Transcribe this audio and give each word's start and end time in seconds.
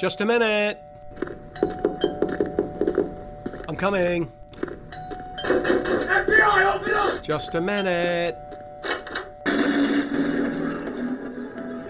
Just 0.00 0.22
a 0.22 0.24
minute. 0.24 0.80
I'm 3.68 3.76
coming. 3.76 4.32
FBI, 5.44 6.74
open 6.74 6.94
up! 6.94 7.22
Just 7.22 7.54
a 7.54 7.60
minute. 7.60 8.34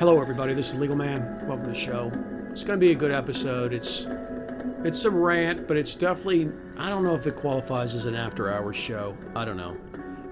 Hello, 0.01 0.21
everybody. 0.21 0.55
This 0.55 0.71
is 0.71 0.75
Legal 0.75 0.97
Man. 0.97 1.47
Welcome 1.47 1.67
to 1.67 1.69
the 1.69 1.75
show. 1.77 2.11
It's 2.51 2.65
going 2.65 2.81
to 2.81 2.85
be 2.85 2.91
a 2.91 2.97
good 2.97 3.13
episode. 3.13 3.73
It's 3.73 4.09
it's 4.83 5.05
a 5.05 5.11
rant, 5.13 5.69
but 5.69 5.77
it's 5.77 5.95
definitely 5.95 6.51
I 6.79 6.89
don't 6.89 7.05
know 7.05 7.15
if 7.15 7.29
it 7.29 7.37
qualifies 7.37 7.95
as 7.95 8.07
an 8.07 8.17
after-hours 8.17 8.75
show. 8.75 9.17
I 9.37 9.45
don't 9.45 9.57
know. 9.57 9.77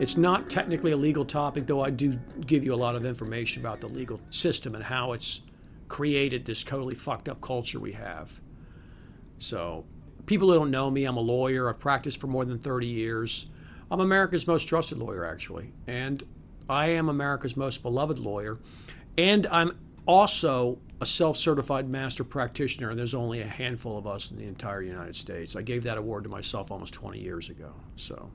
It's 0.01 0.17
not 0.17 0.51
technically 0.51 0.91
a 0.91 0.97
legal 0.97 1.25
topic, 1.25 1.69
though. 1.69 1.85
I 1.85 1.91
do 1.91 2.19
give 2.45 2.65
you 2.65 2.75
a 2.75 2.81
lot 2.83 2.97
of 2.97 3.07
information 3.07 3.63
about 3.63 3.81
the 3.81 3.87
legal 3.87 4.19
system 4.31 4.75
and 4.75 4.83
how 4.83 5.13
it's 5.13 5.43
created 5.89 6.45
this 6.45 6.63
totally 6.63 6.95
fucked 6.95 7.29
up 7.29 7.41
culture 7.41 7.81
we 7.81 7.93
have. 7.93 8.41
So, 9.39 9.85
people 10.27 10.49
who 10.49 10.59
don't 10.59 10.71
know 10.71 10.91
me, 10.91 11.05
I'm 11.05 11.17
a 11.17 11.21
lawyer. 11.21 11.69
I've 11.69 11.81
practiced 11.81 12.21
for 12.21 12.27
more 12.27 12.45
than 12.45 12.59
30 12.59 12.87
years. 12.87 13.47
I'm 13.91 14.01
America's 14.01 14.47
most 14.47 14.65
trusted 14.65 14.99
lawyer, 14.99 15.25
actually. 15.25 15.73
And 15.87 16.23
I 16.69 16.89
am 16.89 17.09
America's 17.09 17.57
most 17.57 17.83
beloved 17.83 18.19
lawyer. 18.19 18.59
And 19.17 19.47
I'm 19.49 19.79
also 20.07 20.79
a 21.01 21.07
self 21.07 21.37
certified 21.37 21.89
master 21.89 22.25
practitioner, 22.25 22.91
and 22.91 22.99
there's 22.99 23.15
only 23.15 23.41
a 23.41 23.47
handful 23.47 23.97
of 23.97 24.07
us 24.07 24.31
in 24.31 24.37
the 24.37 24.45
entire 24.45 24.83
United 24.83 25.17
States. 25.17 25.57
I 25.57 25.63
gave 25.63 25.85
that 25.85 25.97
award 25.97 26.25
to 26.25 26.29
myself 26.29 26.71
almost 26.71 26.93
20 26.95 27.19
years 27.21 27.49
ago. 27.49 27.73
So, 27.97 28.31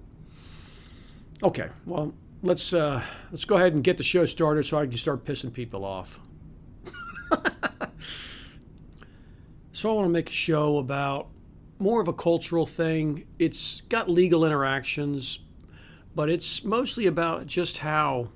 okay, 1.44 1.70
well, 1.85 2.13
let's, 2.41 2.73
uh, 2.73 3.03
let's 3.31 3.45
go 3.45 3.55
ahead 3.55 3.73
and 3.73 3.83
get 3.83 3.97
the 3.97 4.03
show 4.03 4.25
started 4.25 4.66
so 4.66 4.77
I 4.77 4.85
can 4.85 4.97
start 4.97 5.25
pissing 5.25 5.53
people 5.53 5.83
off. 5.83 6.20
So, 9.75 9.89
I 9.89 9.93
want 9.93 10.05
to 10.05 10.09
make 10.09 10.29
a 10.29 10.33
show 10.33 10.77
about 10.77 11.29
more 11.79 11.99
of 11.99 12.07
a 12.07 12.13
cultural 12.13 12.67
thing. 12.67 13.25
It's 13.39 13.81
got 13.81 14.07
legal 14.07 14.45
interactions, 14.45 15.39
but 16.15 16.30
it's 16.30 16.63
mostly 16.63 17.07
about 17.07 17.47
just 17.47 17.80
how 17.80 18.30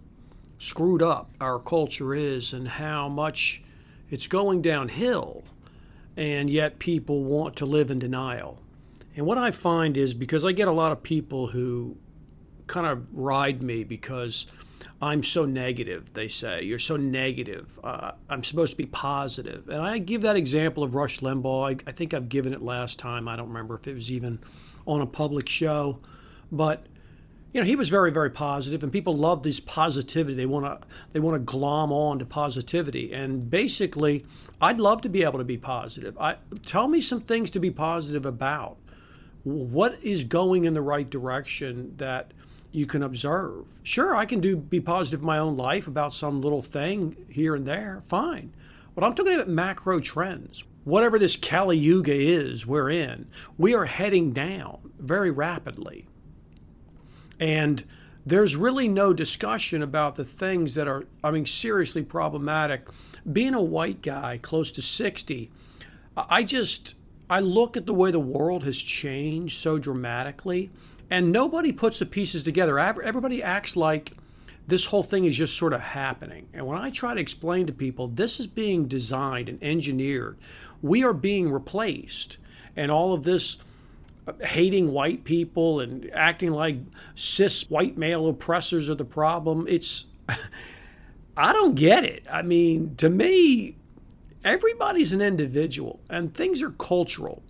screwed 0.57 1.03
up 1.03 1.29
our 1.39 1.59
culture 1.59 2.15
is 2.15 2.53
and 2.53 2.67
how 2.67 3.07
much 3.07 3.61
it's 4.09 4.25
going 4.25 4.63
downhill, 4.63 5.43
and 6.15 6.49
yet 6.49 6.79
people 6.79 7.23
want 7.23 7.55
to 7.57 7.67
live 7.67 7.91
in 7.91 7.99
denial. 7.99 8.57
And 9.15 9.23
what 9.27 9.37
I 9.37 9.51
find 9.51 9.95
is 9.95 10.15
because 10.15 10.43
I 10.43 10.53
get 10.53 10.67
a 10.67 10.71
lot 10.71 10.91
of 10.91 11.03
people 11.03 11.47
who 11.47 11.97
kind 12.65 12.87
of 12.87 13.05
ride 13.13 13.61
me 13.61 13.83
because 13.83 14.47
I'm 15.01 15.21
so 15.23 15.45
negative, 15.45 16.13
they 16.13 16.27
say. 16.27 16.63
You're 16.63 16.79
so 16.79 16.97
negative. 16.97 17.79
Uh, 17.83 18.13
I'm 18.29 18.43
supposed 18.43 18.71
to 18.71 18.77
be 18.77 18.87
positive. 18.87 19.69
And 19.69 19.81
I 19.81 19.99
give 19.99 20.21
that 20.21 20.35
example 20.35 20.83
of 20.83 20.95
Rush 20.95 21.19
Limbaugh. 21.19 21.71
I, 21.71 21.89
I 21.89 21.91
think 21.91 22.13
I've 22.13 22.29
given 22.29 22.53
it 22.53 22.61
last 22.61 22.97
time. 22.97 23.27
I 23.27 23.35
don't 23.35 23.47
remember 23.47 23.75
if 23.75 23.87
it 23.87 23.93
was 23.93 24.11
even 24.11 24.39
on 24.87 25.01
a 25.01 25.05
public 25.05 25.47
show. 25.49 25.99
But 26.51 26.87
you 27.53 27.61
know, 27.61 27.65
he 27.67 27.75
was 27.75 27.89
very, 27.89 28.11
very 28.11 28.29
positive, 28.29 28.83
and 28.83 28.91
people 28.91 29.15
love 29.15 29.43
this 29.43 29.59
positivity. 29.59 30.35
They 30.35 30.45
want 30.45 30.65
to, 30.65 30.87
they 31.11 31.19
want 31.19 31.35
to 31.35 31.39
glom 31.39 31.91
on 31.91 32.19
to 32.19 32.25
positivity. 32.25 33.13
And 33.13 33.49
basically, 33.49 34.25
I'd 34.61 34.79
love 34.79 35.01
to 35.03 35.09
be 35.09 35.23
able 35.23 35.39
to 35.39 35.45
be 35.45 35.57
positive. 35.57 36.17
I 36.19 36.37
tell 36.65 36.87
me 36.87 37.01
some 37.01 37.21
things 37.21 37.49
to 37.51 37.59
be 37.59 37.71
positive 37.71 38.25
about. 38.25 38.77
What 39.43 39.97
is 40.03 40.23
going 40.23 40.65
in 40.65 40.73
the 40.73 40.81
right 40.81 41.09
direction 41.09 41.93
that 41.97 42.31
you 42.77 42.85
can 42.85 43.01
observe? 43.01 43.65
Sure, 43.81 44.15
I 44.15 44.25
can 44.25 44.39
do 44.39 44.55
be 44.55 44.79
positive 44.79 45.21
in 45.21 45.25
my 45.25 45.39
own 45.39 45.57
life 45.57 45.87
about 45.87 46.13
some 46.13 46.41
little 46.41 46.61
thing 46.61 47.25
here 47.29 47.55
and 47.55 47.65
there. 47.65 48.01
Fine, 48.03 48.53
but 48.93 49.03
I'm 49.03 49.15
talking 49.15 49.35
about 49.35 49.49
macro 49.49 49.99
trends. 49.99 50.63
Whatever 50.83 51.19
this 51.19 51.35
Kali 51.35 51.77
Yuga 51.77 52.13
is 52.13 52.65
we're 52.65 52.89
in, 52.89 53.27
we 53.57 53.75
are 53.75 53.85
heading 53.85 54.31
down 54.31 54.91
very 54.99 55.31
rapidly. 55.31 56.07
And 57.39 57.83
there's 58.25 58.55
really 58.55 58.87
no 58.87 59.11
discussion 59.11 59.81
about 59.81 60.15
the 60.15 60.23
things 60.23 60.75
that 60.75 60.87
are, 60.87 61.05
I 61.23 61.31
mean, 61.31 61.45
seriously 61.45 62.03
problematic. 62.03 62.87
Being 63.29 63.53
a 63.53 63.61
white 63.61 64.01
guy 64.01 64.39
close 64.41 64.71
to 64.73 64.81
60, 64.81 65.49
I 66.15 66.43
just, 66.43 66.95
I 67.29 67.39
look 67.39 67.75
at 67.75 67.85
the 67.85 67.93
way 67.93 68.11
the 68.11 68.19
world 68.19 68.63
has 68.63 68.81
changed 68.81 69.57
so 69.57 69.77
dramatically, 69.77 70.71
and 71.09 71.31
nobody 71.31 71.71
puts 71.71 71.99
the 71.99 72.05
pieces 72.05 72.43
together. 72.43 72.79
Everybody 72.79 73.41
acts 73.41 73.75
like 73.75 74.13
this 74.67 74.85
whole 74.85 75.03
thing 75.03 75.23
is 75.25 75.37
just 75.37 75.57
sort 75.57 75.73
of 75.73 75.79
happening. 75.79 76.49
And 76.53 76.67
when 76.67 76.77
I 76.77 76.89
try 76.89 77.13
to 77.13 77.21
explain 77.21 77.65
to 77.67 77.73
people, 77.73 78.09
this 78.09 78.39
is 78.39 78.47
being 78.47 78.87
designed 78.87 79.47
and 79.47 79.63
engineered, 79.63 80.37
we 80.81 81.03
are 81.03 81.13
being 81.13 81.51
replaced. 81.51 82.37
And 82.75 82.91
all 82.91 83.13
of 83.13 83.23
this 83.23 83.57
uh, 84.27 84.33
hating 84.41 84.91
white 84.91 85.23
people 85.23 85.79
and 85.79 86.11
acting 86.13 86.51
like 86.51 86.77
cis 87.15 87.69
white 87.69 87.97
male 87.97 88.27
oppressors 88.27 88.89
are 88.89 88.95
the 88.95 89.05
problem. 89.05 89.65
It's, 89.69 90.05
I 91.37 91.53
don't 91.53 91.75
get 91.75 92.03
it. 92.03 92.25
I 92.29 92.41
mean, 92.41 92.95
to 92.97 93.09
me, 93.09 93.77
everybody's 94.43 95.13
an 95.13 95.21
individual 95.21 96.01
and 96.09 96.33
things 96.33 96.61
are 96.61 96.71
cultural. 96.71 97.41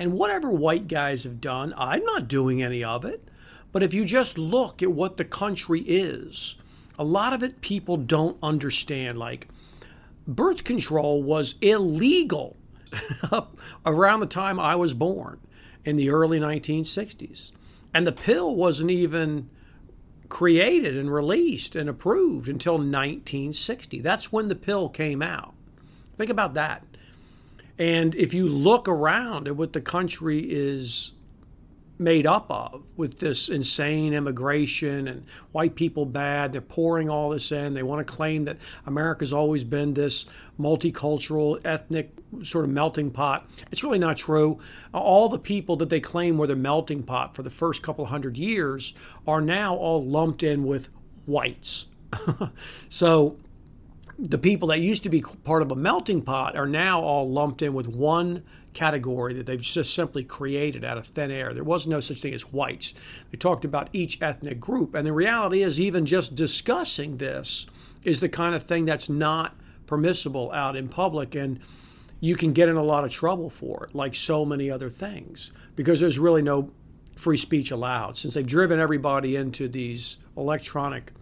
And 0.00 0.14
whatever 0.14 0.50
white 0.50 0.88
guys 0.88 1.24
have 1.24 1.42
done, 1.42 1.74
I'm 1.76 2.02
not 2.04 2.26
doing 2.26 2.62
any 2.62 2.82
of 2.82 3.04
it. 3.04 3.28
But 3.70 3.82
if 3.82 3.92
you 3.92 4.06
just 4.06 4.38
look 4.38 4.82
at 4.82 4.92
what 4.92 5.18
the 5.18 5.26
country 5.26 5.82
is, 5.82 6.56
a 6.98 7.04
lot 7.04 7.34
of 7.34 7.42
it 7.42 7.60
people 7.60 7.98
don't 7.98 8.38
understand. 8.42 9.18
Like, 9.18 9.48
birth 10.26 10.64
control 10.64 11.22
was 11.22 11.56
illegal 11.60 12.56
around 13.86 14.20
the 14.20 14.26
time 14.26 14.58
I 14.58 14.74
was 14.74 14.94
born 14.94 15.38
in 15.84 15.96
the 15.96 16.08
early 16.08 16.40
1960s. 16.40 17.52
And 17.92 18.06
the 18.06 18.12
pill 18.12 18.56
wasn't 18.56 18.90
even 18.90 19.50
created 20.30 20.96
and 20.96 21.12
released 21.12 21.76
and 21.76 21.90
approved 21.90 22.48
until 22.48 22.74
1960. 22.74 24.00
That's 24.00 24.32
when 24.32 24.48
the 24.48 24.54
pill 24.54 24.88
came 24.88 25.20
out. 25.20 25.52
Think 26.16 26.30
about 26.30 26.54
that. 26.54 26.84
And 27.80 28.14
if 28.14 28.32
you 28.32 28.46
look 28.46 28.86
around 28.86 29.48
at 29.48 29.56
what 29.56 29.72
the 29.72 29.80
country 29.80 30.40
is 30.40 31.12
made 32.00 32.26
up 32.26 32.50
of 32.50 32.82
with 32.96 33.18
this 33.18 33.50
insane 33.50 34.14
immigration 34.14 35.06
and 35.06 35.22
white 35.52 35.74
people 35.74 36.06
bad. 36.06 36.50
They're 36.50 36.62
pouring 36.62 37.10
all 37.10 37.28
this 37.28 37.52
in. 37.52 37.74
They 37.74 37.82
want 37.82 38.04
to 38.04 38.10
claim 38.10 38.46
that 38.46 38.56
America's 38.86 39.34
always 39.34 39.64
been 39.64 39.92
this 39.92 40.24
multicultural, 40.58 41.60
ethnic 41.62 42.12
sort 42.42 42.64
of 42.64 42.70
melting 42.70 43.10
pot. 43.10 43.46
It's 43.70 43.84
really 43.84 43.98
not 43.98 44.16
true. 44.16 44.58
All 44.94 45.28
the 45.28 45.38
people 45.38 45.76
that 45.76 45.90
they 45.90 46.00
claim 46.00 46.38
were 46.38 46.46
the 46.46 46.56
melting 46.56 47.02
pot 47.02 47.36
for 47.36 47.42
the 47.42 47.50
first 47.50 47.82
couple 47.82 48.06
hundred 48.06 48.38
years 48.38 48.94
are 49.26 49.42
now 49.42 49.76
all 49.76 50.02
lumped 50.02 50.42
in 50.42 50.64
with 50.64 50.88
whites. 51.26 51.86
so 52.88 53.36
the 54.20 54.38
people 54.38 54.68
that 54.68 54.80
used 54.80 55.02
to 55.04 55.08
be 55.08 55.22
part 55.22 55.62
of 55.62 55.70
a 55.70 55.76
melting 55.76 56.20
pot 56.20 56.54
are 56.54 56.66
now 56.66 57.00
all 57.00 57.30
lumped 57.30 57.62
in 57.62 57.72
with 57.72 57.88
one 57.88 58.42
category 58.74 59.32
that 59.34 59.46
they've 59.46 59.60
just 59.60 59.94
simply 59.94 60.22
created 60.22 60.84
out 60.84 60.98
of 60.98 61.06
thin 61.06 61.30
air. 61.30 61.54
There 61.54 61.64
was 61.64 61.86
no 61.86 62.00
such 62.00 62.20
thing 62.20 62.34
as 62.34 62.52
whites. 62.52 62.92
They 63.30 63.38
talked 63.38 63.64
about 63.64 63.88
each 63.92 64.20
ethnic 64.20 64.60
group. 64.60 64.94
And 64.94 65.06
the 65.06 65.12
reality 65.12 65.62
is, 65.62 65.80
even 65.80 66.04
just 66.04 66.34
discussing 66.34 67.16
this 67.16 67.66
is 68.04 68.20
the 68.20 68.28
kind 68.28 68.54
of 68.54 68.64
thing 68.64 68.84
that's 68.84 69.08
not 69.08 69.56
permissible 69.86 70.52
out 70.52 70.76
in 70.76 70.88
public. 70.88 71.34
And 71.34 71.58
you 72.20 72.36
can 72.36 72.52
get 72.52 72.68
in 72.68 72.76
a 72.76 72.82
lot 72.82 73.04
of 73.04 73.10
trouble 73.10 73.48
for 73.48 73.86
it, 73.86 73.94
like 73.94 74.14
so 74.14 74.44
many 74.44 74.70
other 74.70 74.90
things, 74.90 75.50
because 75.74 76.00
there's 76.00 76.18
really 76.18 76.42
no 76.42 76.70
free 77.16 77.38
speech 77.38 77.70
allowed. 77.70 78.18
Since 78.18 78.34
they've 78.34 78.46
driven 78.46 78.78
everybody 78.78 79.34
into 79.34 79.66
these 79.66 80.18
electronic 80.36 81.12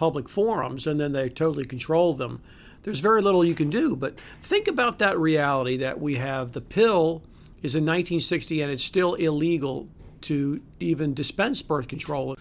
public 0.00 0.30
forums 0.30 0.86
and 0.86 0.98
then 0.98 1.12
they 1.12 1.28
totally 1.28 1.66
control 1.66 2.14
them 2.14 2.40
there's 2.82 3.00
very 3.00 3.20
little 3.20 3.44
you 3.44 3.54
can 3.54 3.70
do. 3.70 3.94
But 3.94 4.14
think 4.40 4.68
about 4.68 4.98
that 5.00 5.18
reality 5.18 5.76
that 5.78 6.00
we 6.00 6.14
have. 6.16 6.52
The 6.52 6.60
pill 6.60 7.22
is 7.62 7.74
in 7.74 7.84
1960 7.84 8.62
and 8.62 8.72
it's 8.72 8.82
still 8.82 9.14
illegal 9.14 9.88
to 10.22 10.62
even 10.78 11.14
dispense 11.14 11.62
birth 11.62 11.88
control. 11.88 12.36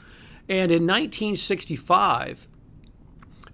And 0.47 0.71
in 0.71 0.88
1965, 0.88 2.47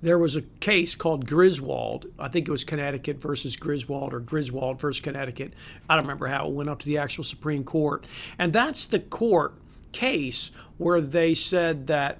there 0.01 0.19
was 0.19 0.35
a 0.35 0.43
case 0.43 0.95
called 0.95 1.25
Griswold. 1.25 2.05
I 2.19 2.27
think 2.27 2.47
it 2.47 2.51
was 2.51 2.63
Connecticut 2.63 3.19
versus 3.19 3.55
Griswold 3.55 4.13
or 4.13 4.19
Griswold 4.19 4.79
versus 4.79 5.01
Connecticut. 5.01 5.53
I 5.89 5.95
don't 5.95 6.03
remember 6.03 6.27
how 6.27 6.47
it 6.47 6.53
went 6.53 6.69
up 6.69 6.79
to 6.79 6.85
the 6.85 6.99
actual 6.99 7.23
Supreme 7.23 7.63
Court. 7.63 8.05
And 8.37 8.53
that's 8.53 8.85
the 8.85 8.99
court 8.99 9.55
case 9.91 10.51
where 10.77 11.01
they 11.01 11.33
said 11.33 11.87
that 11.87 12.19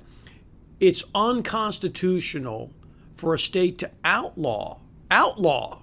it's 0.79 1.03
unconstitutional 1.13 2.71
for 3.15 3.33
a 3.33 3.39
state 3.39 3.77
to 3.79 3.91
outlaw, 4.03 4.79
outlaw 5.09 5.81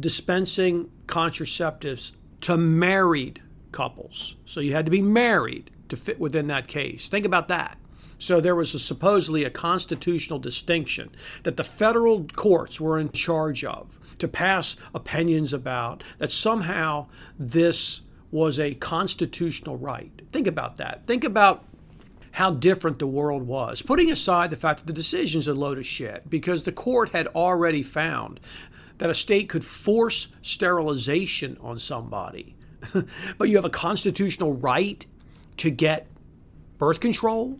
dispensing 0.00 0.90
contraceptives 1.06 2.12
to 2.40 2.56
married 2.56 3.42
couples. 3.72 4.36
So 4.46 4.60
you 4.60 4.72
had 4.72 4.86
to 4.86 4.90
be 4.90 5.02
married 5.02 5.70
to 5.88 5.96
fit 5.96 6.18
within 6.18 6.46
that 6.48 6.68
case. 6.68 7.08
Think 7.08 7.26
about 7.26 7.48
that. 7.48 7.78
So 8.18 8.40
there 8.40 8.54
was 8.54 8.74
a, 8.74 8.78
supposedly 8.78 9.44
a 9.44 9.50
constitutional 9.50 10.38
distinction 10.38 11.14
that 11.42 11.56
the 11.56 11.64
federal 11.64 12.24
courts 12.24 12.80
were 12.80 12.98
in 12.98 13.10
charge 13.10 13.64
of. 13.64 13.98
to 14.18 14.28
pass 14.28 14.76
opinions 14.94 15.52
about, 15.52 16.02
that 16.18 16.32
somehow 16.32 17.06
this 17.38 18.00
was 18.30 18.58
a 18.58 18.74
constitutional 18.74 19.76
right. 19.76 20.22
Think 20.32 20.46
about 20.46 20.76
that. 20.78 21.06
Think 21.06 21.24
about 21.24 21.64
how 22.34 22.50
different 22.50 22.98
the 22.98 23.06
world 23.06 23.46
was, 23.46 23.80
putting 23.80 24.10
aside 24.10 24.50
the 24.50 24.56
fact 24.56 24.80
that 24.80 24.86
the 24.86 24.92
decision's 24.92 25.46
a 25.46 25.54
load 25.54 25.78
of 25.78 25.86
shit, 25.86 26.28
because 26.28 26.64
the 26.64 26.72
court 26.72 27.10
had 27.10 27.28
already 27.28 27.80
found 27.80 28.40
that 28.98 29.08
a 29.08 29.14
state 29.14 29.48
could 29.48 29.64
force 29.64 30.26
sterilization 30.42 31.56
on 31.60 31.78
somebody, 31.78 32.56
but 33.38 33.48
you 33.48 33.54
have 33.54 33.64
a 33.64 33.70
constitutional 33.70 34.52
right 34.52 35.06
to 35.58 35.70
get 35.70 36.08
birth 36.76 36.98
control. 36.98 37.56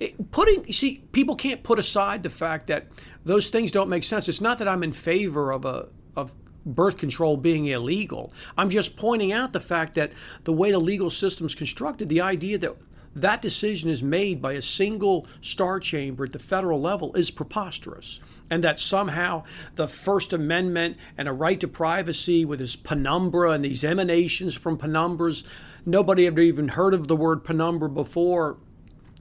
It, 0.00 0.32
putting, 0.32 0.72
see, 0.72 1.04
people 1.12 1.36
can't 1.36 1.62
put 1.62 1.78
aside 1.78 2.24
the 2.24 2.30
fact 2.30 2.66
that 2.66 2.86
those 3.24 3.46
things 3.46 3.70
don't 3.70 3.88
make 3.88 4.02
sense. 4.02 4.28
It's 4.28 4.40
not 4.40 4.58
that 4.58 4.66
I'm 4.66 4.82
in 4.82 4.92
favor 4.92 5.52
of 5.52 5.64
a 5.64 5.88
of 6.16 6.34
birth 6.66 6.96
control 6.96 7.36
being 7.36 7.66
illegal. 7.66 8.32
I'm 8.56 8.68
just 8.68 8.96
pointing 8.96 9.32
out 9.32 9.52
the 9.52 9.60
fact 9.60 9.94
that 9.94 10.12
the 10.42 10.52
way 10.52 10.72
the 10.72 10.80
legal 10.80 11.08
system's 11.08 11.54
constructed, 11.54 12.08
the 12.08 12.20
idea 12.20 12.58
that 12.58 12.76
that 13.14 13.42
decision 13.42 13.90
is 13.90 14.02
made 14.02 14.40
by 14.40 14.52
a 14.52 14.62
single 14.62 15.26
star 15.40 15.80
chamber 15.80 16.24
at 16.24 16.32
the 16.32 16.38
federal 16.38 16.80
level 16.80 17.14
is 17.14 17.30
preposterous. 17.30 18.20
And 18.50 18.64
that 18.64 18.78
somehow 18.78 19.44
the 19.76 19.88
First 19.88 20.32
Amendment 20.32 20.96
and 21.18 21.28
a 21.28 21.32
right 21.32 21.60
to 21.60 21.68
privacy 21.68 22.44
with 22.44 22.60
this 22.60 22.76
penumbra 22.76 23.50
and 23.50 23.64
these 23.64 23.84
emanations 23.84 24.54
from 24.54 24.78
penumbras, 24.78 25.44
nobody 25.84 26.24
had 26.24 26.38
even 26.38 26.68
heard 26.68 26.94
of 26.94 27.08
the 27.08 27.16
word 27.16 27.44
penumbra 27.44 27.90
before 27.90 28.56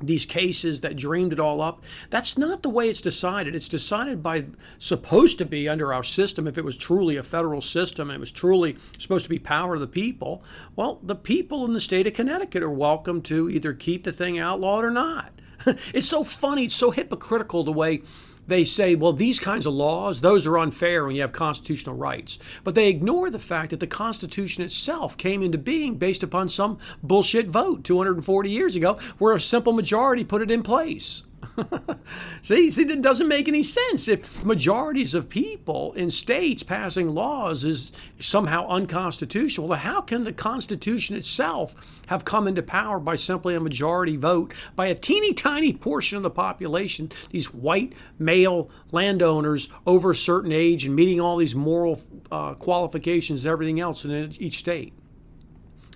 these 0.01 0.25
cases 0.25 0.81
that 0.81 0.95
dreamed 0.95 1.33
it 1.33 1.39
all 1.39 1.61
up. 1.61 1.83
That's 2.09 2.37
not 2.37 2.61
the 2.61 2.69
way 2.69 2.89
it's 2.89 3.01
decided. 3.01 3.55
It's 3.55 3.67
decided 3.67 4.21
by, 4.21 4.45
supposed 4.77 5.37
to 5.39 5.45
be 5.45 5.67
under 5.67 5.93
our 5.93 6.03
system, 6.03 6.47
if 6.47 6.57
it 6.57 6.65
was 6.65 6.77
truly 6.77 7.17
a 7.17 7.23
federal 7.23 7.61
system 7.61 8.09
and 8.09 8.17
it 8.17 8.19
was 8.19 8.31
truly 8.31 8.77
supposed 8.97 9.25
to 9.25 9.29
be 9.29 9.39
power 9.39 9.75
of 9.75 9.81
the 9.81 9.87
people. 9.87 10.43
Well, 10.75 10.99
the 11.01 11.15
people 11.15 11.65
in 11.65 11.73
the 11.73 11.81
state 11.81 12.07
of 12.07 12.13
Connecticut 12.13 12.63
are 12.63 12.69
welcome 12.69 13.21
to 13.23 13.49
either 13.49 13.73
keep 13.73 14.03
the 14.03 14.11
thing 14.11 14.37
outlawed 14.37 14.83
or 14.83 14.91
not. 14.91 15.31
it's 15.93 16.07
so 16.07 16.23
funny, 16.23 16.65
it's 16.65 16.75
so 16.75 16.91
hypocritical 16.91 17.63
the 17.63 17.71
way 17.71 18.03
they 18.47 18.63
say, 18.63 18.95
well, 18.95 19.13
these 19.13 19.39
kinds 19.39 19.65
of 19.65 19.73
laws, 19.73 20.21
those 20.21 20.47
are 20.47 20.57
unfair 20.57 21.05
when 21.05 21.15
you 21.15 21.21
have 21.21 21.31
constitutional 21.31 21.95
rights. 21.95 22.39
But 22.63 22.75
they 22.75 22.89
ignore 22.89 23.29
the 23.29 23.39
fact 23.39 23.69
that 23.71 23.79
the 23.79 23.87
Constitution 23.87 24.63
itself 24.63 25.17
came 25.17 25.43
into 25.43 25.57
being 25.57 25.95
based 25.95 26.23
upon 26.23 26.49
some 26.49 26.79
bullshit 27.03 27.47
vote 27.47 27.83
240 27.83 28.49
years 28.49 28.75
ago 28.75 28.97
where 29.17 29.35
a 29.35 29.41
simple 29.41 29.73
majority 29.73 30.23
put 30.23 30.41
it 30.41 30.51
in 30.51 30.63
place. 30.63 31.23
see, 32.41 32.69
see, 32.69 32.83
it 32.83 33.01
doesn't 33.01 33.27
make 33.27 33.47
any 33.47 33.63
sense. 33.63 34.07
If 34.07 34.43
majorities 34.43 35.13
of 35.13 35.29
people 35.29 35.93
in 35.93 36.09
states 36.09 36.63
passing 36.63 37.09
laws 37.13 37.63
is 37.63 37.91
somehow 38.19 38.67
unconstitutional, 38.67 39.73
how 39.73 40.01
can 40.01 40.23
the 40.23 40.33
Constitution 40.33 41.15
itself 41.15 41.75
have 42.07 42.25
come 42.25 42.47
into 42.47 42.63
power 42.63 42.99
by 42.99 43.15
simply 43.15 43.55
a 43.55 43.59
majority 43.59 44.17
vote 44.17 44.53
by 44.75 44.87
a 44.87 44.95
teeny 44.95 45.33
tiny 45.33 45.73
portion 45.73 46.17
of 46.17 46.23
the 46.23 46.29
population, 46.29 47.11
these 47.29 47.53
white 47.53 47.93
male 48.17 48.69
landowners 48.91 49.67
over 49.85 50.11
a 50.11 50.15
certain 50.15 50.51
age 50.51 50.85
and 50.85 50.95
meeting 50.95 51.19
all 51.21 51.37
these 51.37 51.55
moral 51.55 51.99
uh, 52.31 52.53
qualifications 52.55 53.45
and 53.45 53.51
everything 53.51 53.79
else 53.79 54.05
in 54.05 54.33
each 54.39 54.57
state? 54.57 54.93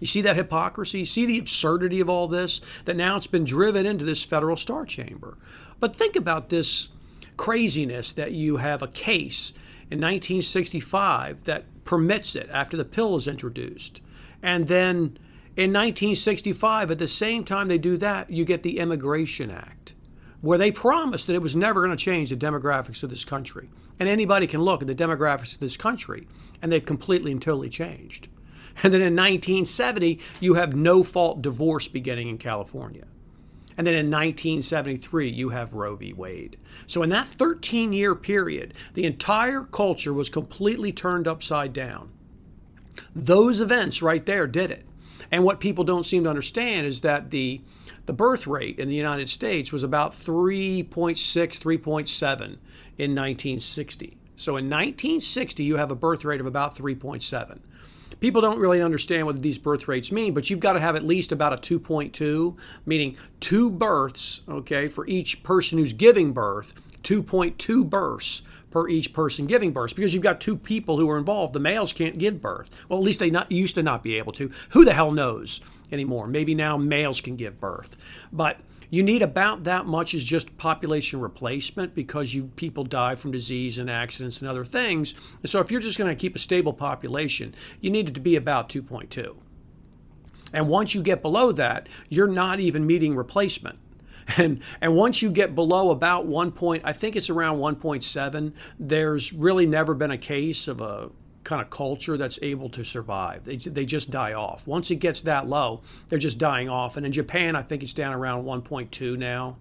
You 0.02 0.08
see 0.08 0.22
that 0.22 0.36
hypocrisy? 0.36 1.00
You 1.00 1.06
see 1.06 1.28
the 1.28 1.38
absurdity 1.38 2.02
of 2.02 2.10
all 2.10 2.28
this? 2.28 2.60
That 2.86 2.98
now 2.98 3.16
it's 3.16 3.28
been 3.28 3.46
driven 3.46 3.86
into 3.86 4.04
this 4.04 4.24
federal 4.24 4.58
star 4.58 4.84
chamber. 4.84 5.38
But 5.80 5.96
think 5.96 6.16
about 6.16 6.50
this 6.50 6.90
craziness 7.38 8.12
that 8.14 8.34
you 8.34 8.58
have 8.58 8.82
a 8.82 8.88
case 8.88 9.52
in 9.92 10.00
1965 10.00 11.44
that 11.44 11.66
permits 11.86 12.36
it 12.36 12.50
after 12.52 12.76
the 12.76 12.84
pill 12.84 13.16
is 13.16 13.28
introduced. 13.28 14.02
And 14.42 14.68
then 14.68 15.20
in 15.56 15.72
1965, 15.72 16.90
at 16.90 16.98
the 16.98 17.08
same 17.08 17.44
time 17.44 17.68
they 17.68 17.78
do 17.78 17.96
that, 17.98 18.32
you 18.32 18.44
get 18.44 18.64
the 18.64 18.80
Immigration 18.80 19.52
Act, 19.52 19.94
where 20.42 20.58
they 20.58 20.72
promised 20.72 21.28
that 21.28 21.36
it 21.36 21.44
was 21.44 21.56
never 21.56 21.86
going 21.86 21.96
to 21.96 22.04
change 22.04 22.32
the 22.32 22.36
demographics 22.36 23.04
of 23.04 23.12
this 23.12 23.24
country. 23.24 23.70
And 24.00 24.10
anybody 24.10 24.48
can 24.48 24.62
look 24.62 24.82
at 24.82 24.88
the 24.88 24.96
demographics 24.96 25.54
of 25.54 25.60
this 25.60 25.78
country, 25.78 26.28
and 26.60 26.72
they've 26.72 26.84
completely 26.84 27.32
and 27.32 27.42
totally 27.42 27.70
changed. 27.70 28.30
And 28.84 28.94
then 28.94 29.02
in 29.02 29.16
1970, 29.16 30.20
you 30.40 30.56
have 30.56 30.76
no 30.76 31.04
fault 31.04 31.42
divorce 31.42 31.88
beginning 31.88 32.30
in 32.30 32.38
California. 32.38 33.06
And 33.78 33.88
then 33.88 33.94
in 33.94 34.12
1973, 34.12 35.30
you 35.30 35.50
have 35.50 35.74
Roe 35.74 35.96
v. 35.96 36.14
Wade. 36.14 36.58
So, 36.88 37.04
in 37.04 37.10
that 37.10 37.28
13 37.28 37.94
year 37.94 38.16
period, 38.16 38.74
the 38.94 39.06
entire 39.06 39.64
culture 39.64 40.14
was 40.14 40.30
completely 40.30 40.92
turned 40.92 41.28
upside 41.28 41.74
down. 41.74 42.12
Those 43.16 43.60
events 43.60 44.02
right 44.02 44.26
there 44.26 44.48
did 44.48 44.72
it. 44.72 44.86
And 45.32 45.44
what 45.44 45.60
people 45.60 45.84
don't 45.84 46.06
seem 46.06 46.26
to 46.26 46.30
understand 46.30 46.86
is 46.86 47.02
that 47.02 47.32
the, 47.32 47.62
the 48.06 48.14
birth 48.14 48.46
rate 48.46 48.78
in 48.78 48.90
the 48.90 48.96
United 48.96 49.30
States 49.30 49.72
was 49.72 49.84
about 49.84 50.12
3.6, 50.12 50.88
3.7 51.16 52.40
in 52.98 53.16
1960. 53.16 54.18
So, 54.36 54.58
in 54.58 54.66
1960, 54.66 55.64
you 55.64 55.78
have 55.78 55.92
a 55.92 55.96
birth 55.96 56.26
rate 56.26 56.42
of 56.42 56.48
about 56.48 56.76
3.7 56.76 57.60
people 58.22 58.40
don't 58.40 58.60
really 58.60 58.82
understand 58.82 59.26
what 59.26 59.42
these 59.42 59.58
birth 59.58 59.90
rates 59.90 60.12
mean, 60.12 60.34
but 60.34 60.50
you've 60.50 60.62
got 60.62 60.74
to 60.74 60.80
have 60.80 60.96
at 60.96 61.04
least 61.04 61.34
about 61.34 61.52
a 61.52 61.58
2.2, 61.58 62.56
meaning 62.86 63.18
two 63.42 63.70
births, 63.70 64.42
okay, 64.48 64.88
for 64.88 65.06
each 65.08 65.44
person 65.44 65.78
who's 65.78 65.92
giving 65.92 66.32
birth, 66.32 66.74
2.2 67.04 67.90
births 67.90 68.44
per 68.70 68.88
each 68.88 69.12
person 69.12 69.48
giving 69.48 69.72
birth 69.72 69.96
because 69.96 70.14
you've 70.14 70.24
got 70.24 70.40
two 70.40 70.56
people 70.56 70.98
who 70.98 71.10
are 71.10 71.18
involved. 71.18 71.52
The 71.52 71.60
males 71.60 71.92
can't 71.92 72.18
give 72.18 72.42
birth. 72.42 72.70
Well, 72.88 73.00
at 73.00 73.04
least 73.04 73.20
they 73.20 73.30
not, 73.30 73.52
used 73.52 73.76
to 73.76 73.84
not 73.84 74.04
be 74.04 74.18
able 74.18 74.32
to. 74.34 74.50
Who 74.70 74.86
the 74.86 74.94
hell 74.94 75.12
knows 75.12 75.60
anymore? 75.92 76.28
Maybe 76.28 76.56
now 76.56 76.78
males 76.78 77.20
can 77.20 77.36
give 77.36 77.60
birth. 77.60 77.98
But 78.32 78.60
you 78.92 79.02
need 79.02 79.22
about 79.22 79.64
that 79.64 79.86
much 79.86 80.14
as 80.14 80.24
just 80.24 80.58
population 80.58 81.22
replacement 81.22 81.96
because 81.96 82.34
you 82.34 82.52
people 82.58 82.84
die 82.84 83.16
from 83.16 83.32
disease 83.32 83.78
and 83.78 83.90
accidents 83.90 84.42
and 84.42 84.50
other 84.50 84.66
things. 84.66 85.16
And 85.42 85.50
so 85.50 85.62
if 85.62 85.72
you're 85.72 85.80
just 85.80 85.98
going 85.98 86.14
to 86.14 86.20
keep 86.20 86.36
a 86.36 86.40
stable 86.40 86.74
population, 86.74 87.56
you 87.80 87.90
need 87.90 88.10
it 88.10 88.16
to 88.16 88.20
be 88.20 88.36
about 88.36 88.68
2.2. 88.68 89.38
And 90.54 90.68
once 90.68 90.94
you 90.94 91.02
get 91.02 91.22
below 91.22 91.54
that, 91.54 91.88
you're 92.10 92.28
not 92.28 92.60
even 92.60 92.86
meeting 92.86 93.16
replacement. 93.16 93.80
And 94.38 94.62
and 94.80 94.96
once 94.96 95.22
you 95.24 95.32
get 95.32 95.56
below 95.56 95.90
about 95.90 96.26
one 96.26 96.52
point, 96.52 96.84
I 96.86 96.94
think 96.94 97.16
it's 97.16 97.30
around 97.30 97.58
1.7, 97.58 98.54
there's 98.80 99.34
really 99.34 99.66
never 99.66 99.96
been 99.96 100.12
a 100.12 100.18
case 100.18 100.68
of 100.68 100.80
a 100.80 101.10
kind 101.44 101.62
of 101.62 101.70
culture 101.70 102.18
that's 102.18 102.40
able 102.42 102.70
to 102.70 102.84
survive. 102.84 103.46
They, 103.46 103.58
they 103.58 103.86
just 103.86 104.12
die 104.12 104.34
off. 104.34 104.68
Once 104.68 104.92
it 104.92 104.98
gets 104.98 105.22
that 105.22 105.48
low, 105.48 105.82
they're 106.10 106.20
just 106.20 106.38
dying 106.38 106.70
off. 106.70 106.98
And 106.98 107.06
in 107.06 107.12
Japan, 107.12 107.56
I 107.56 107.62
think 107.62 107.84
it's 107.84 107.94
down 107.94 108.14
around 108.14 108.46
1.2 108.46 109.18
now. 109.18 109.58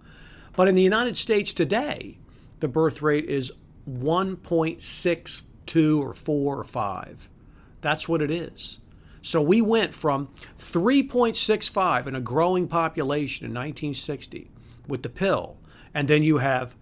But 0.56 0.68
in 0.68 0.74
the 0.74 0.82
United 0.82 1.16
States 1.16 1.52
today, 1.52 2.18
the 2.60 2.68
birth 2.68 3.02
rate 3.02 3.24
is 3.24 3.52
1.62 3.88 6.00
or 6.00 6.14
4 6.14 6.60
or 6.60 6.64
5. 6.64 7.28
That's 7.80 8.08
what 8.08 8.22
it 8.22 8.30
is. 8.30 8.78
So 9.22 9.42
we 9.42 9.60
went 9.60 9.92
from 9.92 10.28
3.65 10.58 12.06
in 12.06 12.14
a 12.14 12.20
growing 12.20 12.68
population 12.68 13.44
in 13.44 13.52
1960 13.52 14.50
with 14.86 15.02
the 15.02 15.08
pill, 15.08 15.58
and 15.94 16.08
then 16.08 16.22
you 16.22 16.38
have 16.38 16.74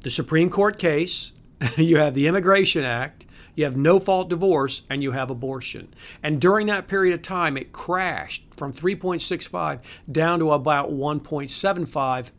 the 0.00 0.10
Supreme 0.10 0.48
Court 0.48 0.78
case, 0.78 1.32
you 1.76 1.98
have 1.98 2.14
the 2.14 2.26
Immigration 2.26 2.84
Act, 2.84 3.26
you 3.60 3.66
have 3.66 3.76
no 3.76 4.00
fault 4.00 4.30
divorce, 4.30 4.82
and 4.88 5.02
you 5.02 5.12
have 5.12 5.30
abortion. 5.30 5.94
And 6.22 6.40
during 6.40 6.66
that 6.68 6.88
period 6.88 7.14
of 7.14 7.20
time, 7.20 7.58
it 7.58 7.72
crashed 7.72 8.42
from 8.54 8.72
3.65 8.72 9.80
down 10.10 10.38
to 10.38 10.50
about 10.52 10.90
1.75 10.90 12.30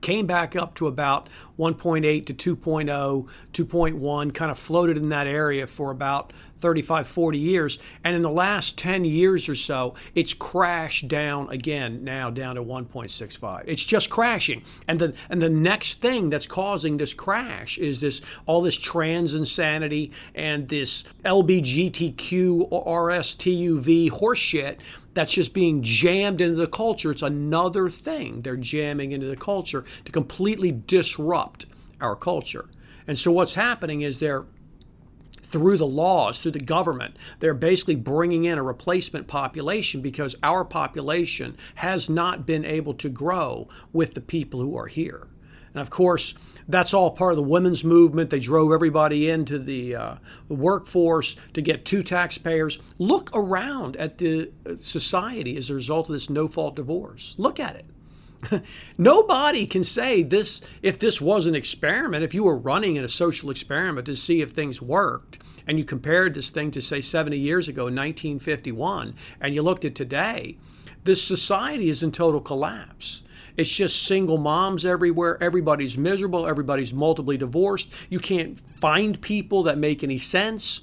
came 0.00 0.26
back 0.26 0.56
up 0.56 0.74
to 0.76 0.86
about 0.86 1.28
1.8 1.58 2.24
to 2.24 2.56
2.0, 2.56 3.28
2.1, 3.52 4.34
kind 4.34 4.50
of 4.50 4.58
floated 4.58 4.96
in 4.96 5.10
that 5.10 5.26
area 5.26 5.66
for 5.66 5.90
about 5.90 6.32
35, 6.60 7.06
40 7.06 7.38
years. 7.38 7.78
And 8.04 8.14
in 8.14 8.22
the 8.22 8.30
last 8.30 8.78
10 8.78 9.04
years 9.04 9.48
or 9.48 9.54
so, 9.54 9.94
it's 10.14 10.34
crashed 10.34 11.08
down 11.08 11.50
again, 11.50 12.04
now 12.04 12.30
down 12.30 12.56
to 12.56 12.62
1.65. 12.62 13.64
It's 13.66 13.84
just 13.84 14.10
crashing. 14.10 14.62
And 14.86 14.98
the, 14.98 15.14
and 15.28 15.40
the 15.40 15.50
next 15.50 16.00
thing 16.00 16.30
that's 16.30 16.46
causing 16.46 16.96
this 16.96 17.14
crash 17.14 17.78
is 17.78 18.00
this 18.00 18.20
all 18.46 18.62
this 18.62 18.76
trans 18.76 19.34
insanity 19.34 20.12
and 20.34 20.68
this 20.68 21.04
LBGTQ 21.24 22.70
RSTUV 22.70 24.10
horseshit 24.10 24.78
that's 25.14 25.32
just 25.32 25.52
being 25.52 25.82
jammed 25.82 26.40
into 26.40 26.56
the 26.56 26.66
culture. 26.66 27.10
It's 27.10 27.22
another 27.22 27.88
thing 27.88 28.42
they're 28.42 28.56
jamming 28.56 29.12
into 29.12 29.26
the 29.26 29.36
culture 29.36 29.84
to 30.04 30.12
completely 30.12 30.72
disrupt 30.72 31.66
our 32.00 32.16
culture. 32.16 32.68
And 33.06 33.18
so 33.18 33.32
what's 33.32 33.54
happening 33.54 34.02
is 34.02 34.18
they're 34.18 34.44
through 35.50 35.76
the 35.76 35.86
laws, 35.86 36.40
through 36.40 36.52
the 36.52 36.60
government, 36.60 37.16
they're 37.40 37.54
basically 37.54 37.96
bringing 37.96 38.44
in 38.44 38.58
a 38.58 38.62
replacement 38.62 39.26
population 39.26 40.00
because 40.00 40.36
our 40.42 40.64
population 40.64 41.56
has 41.76 42.08
not 42.08 42.46
been 42.46 42.64
able 42.64 42.94
to 42.94 43.08
grow 43.08 43.68
with 43.92 44.14
the 44.14 44.20
people 44.20 44.60
who 44.62 44.76
are 44.76 44.86
here. 44.86 45.26
And 45.74 45.80
of 45.80 45.90
course, 45.90 46.34
That's 46.70 46.94
all 46.94 47.10
part 47.10 47.32
of 47.32 47.36
the 47.36 47.42
women's 47.42 47.82
movement. 47.82 48.30
They 48.30 48.38
drove 48.38 48.70
everybody 48.70 49.28
into 49.28 49.58
the, 49.58 49.96
uh, 49.96 50.14
workforce 50.48 51.34
to 51.52 51.60
get 51.60 51.84
two 51.84 52.02
taxpayers. 52.04 52.78
Look 52.96 53.28
around 53.34 53.96
at 53.96 54.18
the 54.18 54.52
uh, 54.64 54.76
society 54.76 55.56
as 55.56 55.68
a 55.68 55.74
result 55.74 56.08
of 56.08 56.12
this 56.12 56.30
no 56.30 56.46
fault 56.46 56.76
divorce. 56.76 57.34
Look 57.38 57.58
at 57.58 57.74
it. 57.74 57.86
Nobody 58.98 59.66
can 59.66 59.84
say 59.84 60.22
this 60.22 60.60
if 60.82 60.98
this 60.98 61.20
was 61.20 61.46
an 61.46 61.54
experiment, 61.54 62.24
if 62.24 62.34
you 62.34 62.44
were 62.44 62.56
running 62.56 62.96
in 62.96 63.04
a 63.04 63.08
social 63.08 63.50
experiment 63.50 64.06
to 64.06 64.16
see 64.16 64.40
if 64.40 64.50
things 64.50 64.80
worked, 64.80 65.38
and 65.66 65.78
you 65.78 65.84
compared 65.84 66.34
this 66.34 66.50
thing 66.50 66.70
to, 66.72 66.82
say, 66.82 67.00
70 67.00 67.38
years 67.38 67.68
ago 67.68 67.82
in 67.82 67.94
1951, 67.94 69.14
and 69.40 69.54
you 69.54 69.62
looked 69.62 69.84
at 69.84 69.94
today, 69.94 70.56
this 71.04 71.22
society 71.22 71.88
is 71.88 72.02
in 72.02 72.12
total 72.12 72.40
collapse. 72.40 73.22
It's 73.56 73.74
just 73.74 74.02
single 74.02 74.38
moms 74.38 74.84
everywhere. 74.84 75.42
Everybody's 75.42 75.96
miserable. 75.96 76.46
Everybody's 76.46 76.94
multiply 76.94 77.36
divorced. 77.36 77.92
You 78.08 78.18
can't 78.18 78.58
find 78.80 79.20
people 79.20 79.62
that 79.64 79.78
make 79.78 80.02
any 80.02 80.18
sense. 80.18 80.82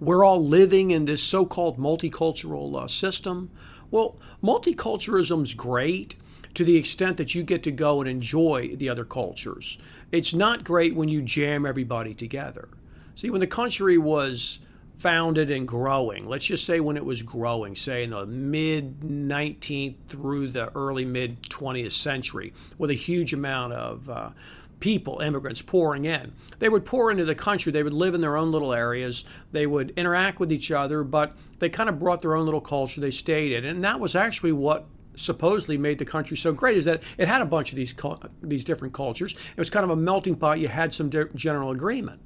We're 0.00 0.24
all 0.24 0.44
living 0.44 0.90
in 0.90 1.04
this 1.04 1.22
so 1.22 1.46
called 1.46 1.78
multicultural 1.78 2.82
uh, 2.82 2.88
system. 2.88 3.50
Well, 3.90 4.18
multiculturalism's 4.42 5.54
great 5.54 6.16
to 6.54 6.64
the 6.64 6.76
extent 6.76 7.16
that 7.16 7.34
you 7.34 7.42
get 7.42 7.62
to 7.62 7.70
go 7.70 8.00
and 8.00 8.08
enjoy 8.08 8.74
the 8.76 8.88
other 8.88 9.04
cultures. 9.04 9.78
It's 10.10 10.34
not 10.34 10.64
great 10.64 10.94
when 10.94 11.08
you 11.08 11.22
jam 11.22 11.64
everybody 11.64 12.14
together. 12.14 12.68
See, 13.14 13.30
when 13.30 13.40
the 13.40 13.46
country 13.46 13.98
was 13.98 14.58
founded 14.96 15.50
and 15.50 15.66
growing, 15.66 16.28
let's 16.28 16.46
just 16.46 16.64
say 16.64 16.80
when 16.80 16.96
it 16.96 17.04
was 17.04 17.22
growing, 17.22 17.74
say 17.74 18.04
in 18.04 18.10
the 18.10 18.26
mid 18.26 19.00
19th 19.00 19.96
through 20.08 20.48
the 20.48 20.70
early 20.76 21.04
mid 21.04 21.42
20th 21.44 21.92
century, 21.92 22.52
with 22.78 22.90
a 22.90 22.94
huge 22.94 23.32
amount 23.32 23.72
of 23.72 24.08
uh, 24.08 24.30
people, 24.80 25.20
immigrants 25.20 25.62
pouring 25.62 26.04
in. 26.04 26.32
They 26.58 26.68
would 26.68 26.84
pour 26.84 27.10
into 27.10 27.24
the 27.24 27.34
country. 27.34 27.72
They 27.72 27.84
would 27.84 27.92
live 27.92 28.14
in 28.14 28.20
their 28.20 28.36
own 28.36 28.50
little 28.50 28.74
areas. 28.74 29.24
They 29.52 29.66
would 29.66 29.92
interact 29.96 30.40
with 30.40 30.52
each 30.52 30.70
other, 30.70 31.04
but 31.04 31.36
they 31.60 31.68
kind 31.68 31.88
of 31.88 31.98
brought 32.00 32.20
their 32.20 32.34
own 32.34 32.44
little 32.44 32.60
culture. 32.60 33.00
They 33.00 33.12
stayed 33.12 33.52
in. 33.52 33.64
And 33.64 33.84
that 33.84 34.00
was 34.00 34.16
actually 34.16 34.52
what 34.52 34.86
supposedly 35.14 35.78
made 35.78 35.98
the 35.98 36.04
country 36.04 36.36
so 36.36 36.52
great 36.52 36.76
is 36.76 36.84
that 36.84 37.02
it 37.18 37.28
had 37.28 37.42
a 37.42 37.46
bunch 37.46 37.72
of 37.72 37.76
these 37.76 37.94
these 38.42 38.64
different 38.64 38.94
cultures. 38.94 39.32
It 39.32 39.60
was 39.60 39.70
kind 39.70 39.84
of 39.84 39.90
a 39.90 39.96
melting 39.96 40.36
pot. 40.36 40.58
You 40.58 40.68
had 40.68 40.92
some 40.92 41.10
general 41.10 41.70
agreement. 41.70 42.20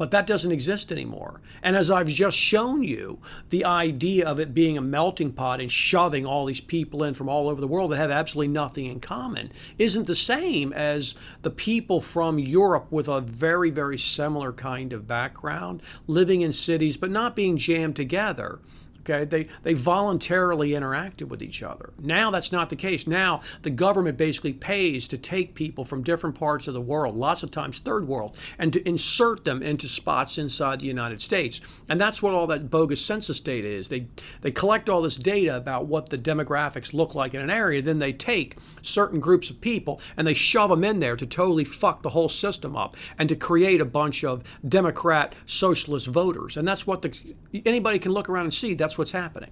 But 0.00 0.12
that 0.12 0.26
doesn't 0.26 0.50
exist 0.50 0.90
anymore. 0.90 1.42
And 1.62 1.76
as 1.76 1.90
I've 1.90 2.08
just 2.08 2.34
shown 2.34 2.82
you, 2.82 3.18
the 3.50 3.66
idea 3.66 4.26
of 4.26 4.40
it 4.40 4.54
being 4.54 4.78
a 4.78 4.80
melting 4.80 5.30
pot 5.32 5.60
and 5.60 5.70
shoving 5.70 6.24
all 6.24 6.46
these 6.46 6.62
people 6.62 7.04
in 7.04 7.12
from 7.12 7.28
all 7.28 7.50
over 7.50 7.60
the 7.60 7.68
world 7.68 7.92
that 7.92 7.98
have 7.98 8.10
absolutely 8.10 8.48
nothing 8.48 8.86
in 8.86 9.00
common 9.00 9.52
isn't 9.76 10.06
the 10.06 10.14
same 10.14 10.72
as 10.72 11.14
the 11.42 11.50
people 11.50 12.00
from 12.00 12.38
Europe 12.38 12.86
with 12.90 13.08
a 13.08 13.20
very, 13.20 13.68
very 13.68 13.98
similar 13.98 14.54
kind 14.54 14.94
of 14.94 15.06
background, 15.06 15.82
living 16.06 16.40
in 16.40 16.54
cities 16.54 16.96
but 16.96 17.10
not 17.10 17.36
being 17.36 17.58
jammed 17.58 17.96
together 17.96 18.58
Okay, 19.00 19.24
they 19.24 19.48
they 19.62 19.74
voluntarily 19.74 20.70
interacted 20.70 21.28
with 21.28 21.42
each 21.42 21.62
other. 21.62 21.92
Now 21.98 22.30
that's 22.30 22.52
not 22.52 22.68
the 22.70 22.76
case. 22.76 23.06
Now 23.06 23.40
the 23.62 23.70
government 23.70 24.18
basically 24.18 24.52
pays 24.52 25.08
to 25.08 25.18
take 25.18 25.54
people 25.54 25.84
from 25.84 26.02
different 26.02 26.38
parts 26.38 26.68
of 26.68 26.74
the 26.74 26.80
world, 26.80 27.16
lots 27.16 27.42
of 27.42 27.50
times 27.50 27.78
third 27.78 28.06
world, 28.06 28.36
and 28.58 28.72
to 28.72 28.86
insert 28.86 29.44
them 29.44 29.62
into 29.62 29.88
spots 29.88 30.36
inside 30.36 30.80
the 30.80 30.86
United 30.86 31.20
States. 31.22 31.60
And 31.88 32.00
that's 32.00 32.22
what 32.22 32.34
all 32.34 32.46
that 32.48 32.70
bogus 32.70 33.04
census 33.04 33.40
data 33.40 33.68
is. 33.68 33.88
They 33.88 34.06
they 34.42 34.50
collect 34.50 34.88
all 34.88 35.02
this 35.02 35.16
data 35.16 35.56
about 35.56 35.86
what 35.86 36.10
the 36.10 36.18
demographics 36.18 36.92
look 36.92 37.14
like 37.14 37.34
in 37.34 37.40
an 37.40 37.50
area, 37.50 37.80
then 37.80 37.98
they 37.98 38.12
take 38.12 38.56
certain 38.82 39.20
groups 39.20 39.50
of 39.50 39.60
people 39.60 40.00
and 40.16 40.26
they 40.26 40.34
shove 40.34 40.70
them 40.70 40.84
in 40.84 41.00
there 41.00 41.16
to 41.16 41.26
totally 41.26 41.64
fuck 41.64 42.02
the 42.02 42.10
whole 42.10 42.28
system 42.28 42.76
up 42.76 42.96
and 43.18 43.28
to 43.28 43.36
create 43.36 43.80
a 43.80 43.84
bunch 43.84 44.24
of 44.24 44.42
Democrat 44.66 45.34
socialist 45.46 46.06
voters. 46.06 46.56
And 46.56 46.66
that's 46.66 46.86
what 46.86 47.02
the 47.02 47.34
anybody 47.64 47.98
can 47.98 48.12
look 48.12 48.28
around 48.28 48.44
and 48.44 48.54
see. 48.54 48.74
That's 48.74 48.89
what's 48.98 49.12
happening. 49.12 49.50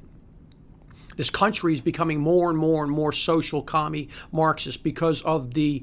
This 1.17 1.31
country 1.31 1.73
is 1.73 1.81
becoming 1.81 2.21
more 2.21 2.49
and 2.49 2.59
more 2.59 2.85
and 2.85 2.93
more 2.93 3.13
social 3.13 3.63
commie 3.63 4.09
Marxist 4.31 4.85
because 4.85 5.21
of 5.23 5.55
the 5.55 5.83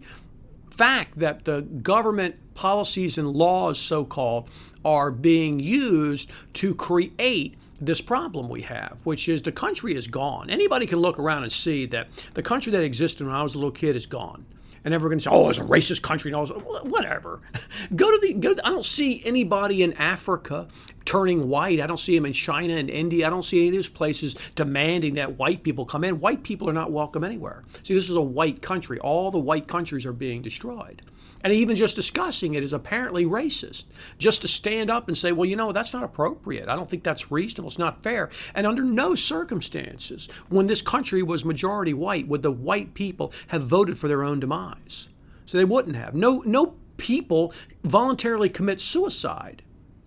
fact 0.72 1.20
that 1.20 1.46
the 1.46 1.62
government 1.62 2.36
policies 2.54 3.18
and 3.18 3.28
laws, 3.28 3.80
so 3.80 4.06
called, 4.06 4.50
are 4.86 5.12
being 5.12 5.60
used 5.60 6.32
to 6.54 6.74
create 6.74 7.56
this 7.82 8.00
problem 8.00 8.48
we 8.48 8.62
have, 8.62 9.02
which 9.04 9.28
is 9.28 9.42
the 9.42 9.52
country 9.52 9.94
is 9.94 10.08
gone. 10.08 10.50
Anybody 10.50 10.86
can 10.86 11.00
look 11.00 11.20
around 11.20 11.44
and 11.44 11.52
see 11.52 11.86
that 11.88 12.08
the 12.34 12.42
country 12.42 12.72
that 12.72 12.84
existed 12.84 13.26
when 13.26 13.36
I 13.36 13.44
was 13.44 13.56
a 13.56 13.58
little 13.58 13.72
kid 13.72 13.96
is 13.96 14.06
gone 14.06 14.46
and 14.86 14.94
we're 15.02 15.10
going 15.10 15.18
to 15.18 15.24
say, 15.24 15.30
"Oh, 15.32 15.50
it's 15.50 15.60
a 15.60 15.64
racist 15.64 16.04
country," 16.04 16.32
and 16.32 16.36
all 16.36 16.46
this. 16.46 16.56
Whatever. 16.84 17.42
go 17.96 18.12
to 18.12 18.20
the. 18.22 18.34
Go. 18.34 18.54
To, 18.54 18.66
I 18.66 18.70
don't 18.70 18.86
see 18.86 19.22
anybody 19.26 19.82
in 19.82 19.94
Africa 19.94 20.68
turning 21.06 21.50
white. 21.50 21.80
I 21.80 21.88
don't 21.88 22.00
see 22.00 22.16
them 22.16 22.26
in 22.26 22.34
China 22.34 22.76
and 22.76 22.90
India. 22.90 23.28
I 23.28 23.30
don't 23.30 23.44
see 23.44 23.60
any 23.60 23.68
of 23.70 23.74
these 23.74 23.90
places 23.90 24.36
demanding 24.56 25.16
that 25.16 25.38
white 25.38 25.64
people 25.64 25.86
come 25.86 26.04
in. 26.04 26.20
White 26.20 26.44
people 26.44 26.70
are 26.70 26.74
not 26.74 26.92
welcome 26.92 27.24
anywhere. 27.24 27.64
See, 27.84 27.94
this 27.96 28.10
is 28.10 28.16
a 28.16 28.22
white 28.22 28.62
country. 28.62 29.00
All 29.00 29.32
the 29.32 29.40
white 29.40 29.68
countries 29.68 30.06
are 30.06 30.14
being 30.14 30.42
destroyed. 30.42 31.02
And 31.46 31.54
even 31.54 31.76
just 31.76 31.96
discussing 31.96 32.56
it 32.56 32.64
is 32.64 32.74
apparently 32.74 33.24
racist. 33.24 33.84
Just 34.18 34.42
to 34.42 34.48
stand 34.48 34.90
up 34.90 35.08
and 35.08 35.16
say, 35.16 35.32
well, 35.32 35.46
you 35.46 35.56
know, 35.56 35.72
that's 35.72 35.94
not 35.94 36.04
appropriate. 36.04 36.68
I 36.68 36.76
don't 36.76 36.90
think 36.90 37.04
that's 37.04 37.32
reasonable. 37.32 37.70
It's 37.70 37.78
not 37.78 38.02
fair. 38.02 38.32
And 38.56 38.66
under 38.66 38.82
no 38.82 39.14
circumstances, 39.14 40.28
when 40.50 40.66
this 40.66 40.82
country 40.82 41.22
was 41.22 41.46
majority 41.46 41.94
white, 41.94 42.28
would 42.28 42.42
the 42.42 42.52
white 42.52 42.96
people 42.96 43.32
have 43.50 43.62
voted 43.62 44.00
for 44.00 44.08
their 44.08 44.24
own 44.24 44.40
demise. 44.40 45.08
So 45.46 45.60
they 45.60 45.66
wouldn't 45.66 45.96
have. 45.96 46.16
No, 46.16 46.42
no 46.48 46.78
people 46.98 47.54
voluntarily 47.84 48.50
commit 48.50 48.82
suicide. 48.82 49.62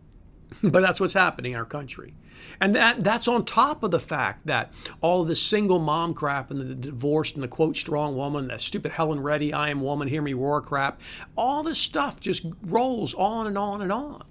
but 0.64 0.80
that's 0.80 0.98
what's 0.98 1.14
happening 1.14 1.52
in 1.52 1.58
our 1.58 1.64
country. 1.64 2.14
And 2.60 2.74
that 2.74 3.04
that's 3.04 3.28
on 3.28 3.44
top 3.44 3.82
of 3.82 3.90
the 3.90 4.00
fact 4.00 4.46
that 4.46 4.72
all 5.00 5.24
this 5.24 5.42
single 5.42 5.78
mom 5.78 6.14
crap 6.14 6.50
and 6.50 6.60
the 6.60 6.74
divorced 6.74 7.34
and 7.34 7.44
the 7.44 7.48
quote 7.48 7.76
strong 7.76 8.16
woman, 8.16 8.48
that 8.48 8.60
stupid 8.60 8.92
Helen 8.92 9.20
Reddy, 9.20 9.52
I 9.52 9.70
am 9.70 9.80
woman, 9.80 10.08
hear 10.08 10.22
me 10.22 10.34
roar 10.34 10.60
crap, 10.60 11.00
all 11.36 11.62
this 11.62 11.78
stuff 11.78 12.20
just 12.20 12.44
rolls 12.62 13.14
on 13.14 13.46
and 13.46 13.56
on 13.56 13.82
and 13.82 13.92
on. 13.92 14.24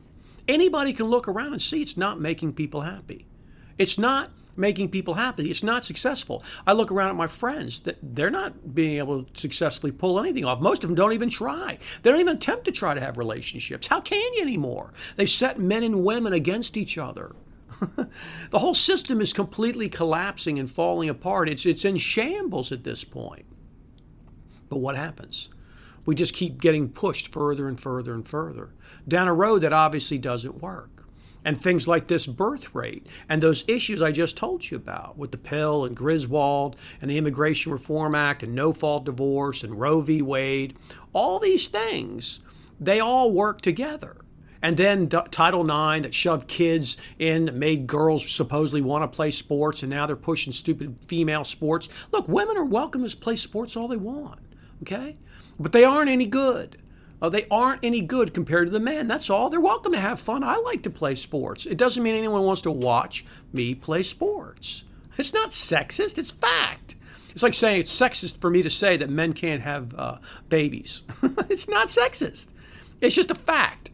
Anybody 0.48 0.94
can 0.94 1.08
look 1.08 1.28
around 1.28 1.54
and 1.54 1.62
see 1.62 1.82
it's 1.82 1.98
not 1.98 2.20
making 2.20 2.54
people 2.54 2.82
happy. 2.82 3.28
It's 3.78 3.98
not 3.98 4.32
making 4.58 4.90
people 4.90 5.14
happy. 5.14 5.50
It's 5.50 5.64
not 5.64 5.86
successful. 5.86 6.44
I 6.66 6.74
look 6.74 6.92
around 6.92 7.10
at 7.10 7.16
my 7.16 7.28
friends 7.28 7.82
that 7.82 7.98
they're 8.02 8.30
not 8.30 8.74
being 8.74 8.98
able 8.98 9.24
to 9.24 9.40
successfully 9.40 9.92
pull 9.92 10.20
anything 10.20 10.46
off. 10.46 10.60
Most 10.60 10.84
of 10.84 10.90
them 10.90 10.96
don't 10.96 11.14
even 11.14 11.30
try. 11.30 11.78
They 12.02 12.10
don't 12.10 12.20
even 12.20 12.38
attempt 12.38 12.66
to 12.66 12.72
try 12.72 12.94
to 12.94 13.02
have 13.02 13.18
relationships. 13.18 13.88
How 13.88 14.02
can 14.02 14.34
you 14.34 14.42
anymore? 14.42 14.94
They 15.16 15.26
set 15.26 15.60
men 15.60 15.84
and 15.84 16.04
women 16.04 16.34
against 16.34 16.76
each 16.76 16.98
other. 16.98 17.36
the 18.50 18.60
whole 18.60 18.74
system 18.74 19.22
is 19.22 19.34
completely 19.34 19.89
collapsing 19.89 20.57
and 20.57 20.69
falling 20.69 21.10
apart. 21.10 21.50
It's, 21.50 21.65
it's 21.65 21.86
in 21.86 21.98
shambles 21.98 22.72
at 22.72 22.84
this 22.84 23.03
point. 23.03 23.46
But 24.69 24.79
what 24.79 24.96
happens? 24.96 25.50
We 26.05 26.15
just 26.15 26.34
keep 26.34 26.62
getting 26.62 26.89
pushed 26.89 27.31
further 27.31 27.67
and 27.67 27.79
further 27.79 28.13
and 28.13 28.25
further 28.27 28.69
down 29.07 29.27
a 29.27 29.34
road 29.34 29.60
that 29.60 29.74
obviously 29.74 30.17
doesn't 30.17 30.62
work. 30.62 30.89
And 31.46 31.62
things 31.62 31.88
like 31.88 32.07
this 32.07 32.25
birth 32.25 32.75
rate 32.75 33.07
and 33.29 33.41
those 33.41 33.63
issues 33.69 34.01
I 34.01 34.12
just 34.12 34.36
told 34.36 34.69
you 34.69 34.75
about 34.75 35.17
with 35.17 35.31
the 35.31 35.38
pill 35.38 35.86
and 35.86 35.96
Griswold 35.96 36.75
and 37.01 37.10
the 37.10 37.17
Immigration 37.17 37.72
Reform 37.72 38.15
Act 38.15 38.43
and 38.43 38.53
no 38.53 38.74
fault 38.74 39.05
divorce 39.05 39.63
and 39.63 39.79
Roe 39.79 40.01
v. 40.01 40.22
Wade, 40.22 40.75
all 41.13 41.39
these 41.39 41.67
things, 41.67 42.41
they 42.81 43.00
all 43.00 43.31
work 43.31 43.62
together 43.62 44.17
and 44.62 44.78
then 44.78 45.08
D- 45.08 45.18
Title 45.32 45.62
IX 45.62 46.04
that 46.04 46.14
shoved 46.14 46.48
kids 46.48 46.98
in, 47.20 47.58
made 47.58 47.88
girls 47.88 48.30
supposedly 48.30 48.82
want 48.82 49.04
to 49.04 49.16
play 49.16 49.32
sports, 49.32 49.84
and 49.84 49.90
now 49.90 50.06
they're 50.06 50.16
pushing 50.16 50.54
stupid 50.54 51.00
female 51.08 51.44
sports. 51.44 51.90
Look, 52.12 52.28
women 52.28 52.58
are 52.58 52.66
welcome 52.66 53.08
to 53.08 53.18
play 53.18 53.36
sports 53.36 53.76
all 53.76 53.88
they 53.88 53.98
want, 53.98 54.40
okay? 54.82 55.18
But 55.60 55.72
they 55.72 55.84
aren't 55.84 56.10
any 56.10 56.26
good. 56.26 56.78
Uh, 57.22 57.30
they 57.30 57.48
aren't 57.50 57.84
any 57.84 58.02
good 58.02 58.34
compared 58.34 58.68
to 58.68 58.72
the 58.72 58.80
men. 58.80 59.08
That's 59.08 59.30
all. 59.30 59.50
They're 59.50 59.60
welcome 59.60 59.92
to 59.94 60.00
have 60.00 60.20
fun. 60.20 60.44
I 60.44 60.58
like 60.58 60.84
to 60.84 60.90
play 60.90 61.16
sports. 61.16 61.66
It 61.66 61.78
doesn't 61.78 62.04
mean 62.04 62.16
anyone 62.16 62.44
wants 62.44 62.62
to 62.64 62.72
watch 62.72 63.26
me 63.52 63.74
play 63.74 64.04
sports. 64.04 64.84
It's 65.18 65.34
not 65.34 65.50
sexist, 65.50 66.20
it's 66.20 66.30
fact. 66.30 66.96
It's 67.32 67.44
like 67.44 67.54
saying 67.54 67.82
it's 67.82 68.00
sexist 68.00 68.40
for 68.40 68.50
me 68.50 68.62
to 68.64 68.70
say 68.70 68.98
that 68.98 69.10
men 69.10 69.34
can't 69.34 69.62
have 69.62 69.94
uh, 69.96 70.18
babies. 70.50 71.04
it's 71.50 71.68
not 71.68 71.88
sexist. 71.88 72.50
It's 73.02 73.16
just 73.16 73.32
a 73.32 73.36
fact. 73.36 73.92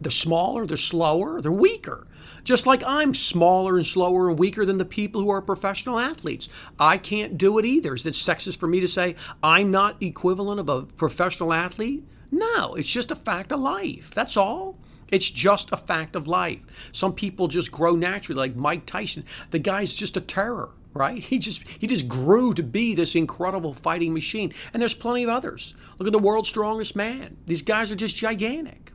They're 0.00 0.10
smaller, 0.10 0.66
they're 0.66 0.76
slower, 0.76 1.40
they're 1.40 1.52
weaker. 1.52 2.06
Just 2.44 2.66
like 2.66 2.82
I'm 2.86 3.12
smaller 3.12 3.76
and 3.76 3.86
slower 3.86 4.28
and 4.28 4.38
weaker 4.38 4.64
than 4.64 4.78
the 4.78 4.84
people 4.84 5.20
who 5.20 5.30
are 5.30 5.42
professional 5.42 5.98
athletes. 5.98 6.48
I 6.78 6.96
can't 6.96 7.36
do 7.36 7.58
it 7.58 7.64
either. 7.64 7.94
Is 7.94 8.06
it 8.06 8.14
sexist 8.14 8.58
for 8.58 8.68
me 8.68 8.78
to 8.80 8.88
say 8.88 9.16
I'm 9.42 9.70
not 9.70 10.00
equivalent 10.02 10.60
of 10.60 10.68
a 10.68 10.82
professional 10.82 11.52
athlete? 11.52 12.04
No, 12.30 12.74
it's 12.74 12.90
just 12.90 13.10
a 13.10 13.16
fact 13.16 13.50
of 13.50 13.60
life. 13.60 14.14
That's 14.14 14.36
all. 14.36 14.78
It's 15.10 15.30
just 15.30 15.70
a 15.72 15.76
fact 15.76 16.16
of 16.16 16.26
life. 16.26 16.60
Some 16.92 17.14
people 17.14 17.48
just 17.48 17.70
grow 17.70 17.94
naturally, 17.94 18.38
like 18.38 18.56
Mike 18.56 18.86
Tyson. 18.86 19.24
The 19.50 19.58
guy's 19.58 19.94
just 19.94 20.16
a 20.16 20.20
terror, 20.20 20.70
right? 20.94 21.22
He 21.22 21.38
just 21.38 21.62
he 21.78 21.86
just 21.86 22.08
grew 22.08 22.52
to 22.54 22.62
be 22.62 22.94
this 22.94 23.14
incredible 23.14 23.72
fighting 23.72 24.12
machine. 24.12 24.52
And 24.72 24.82
there's 24.82 24.94
plenty 24.94 25.22
of 25.22 25.30
others. 25.30 25.74
Look 25.98 26.06
at 26.06 26.12
the 26.12 26.18
world's 26.18 26.48
strongest 26.48 26.96
man. 26.96 27.36
These 27.46 27.62
guys 27.62 27.92
are 27.92 27.96
just 27.96 28.16
gigantic. 28.16 28.85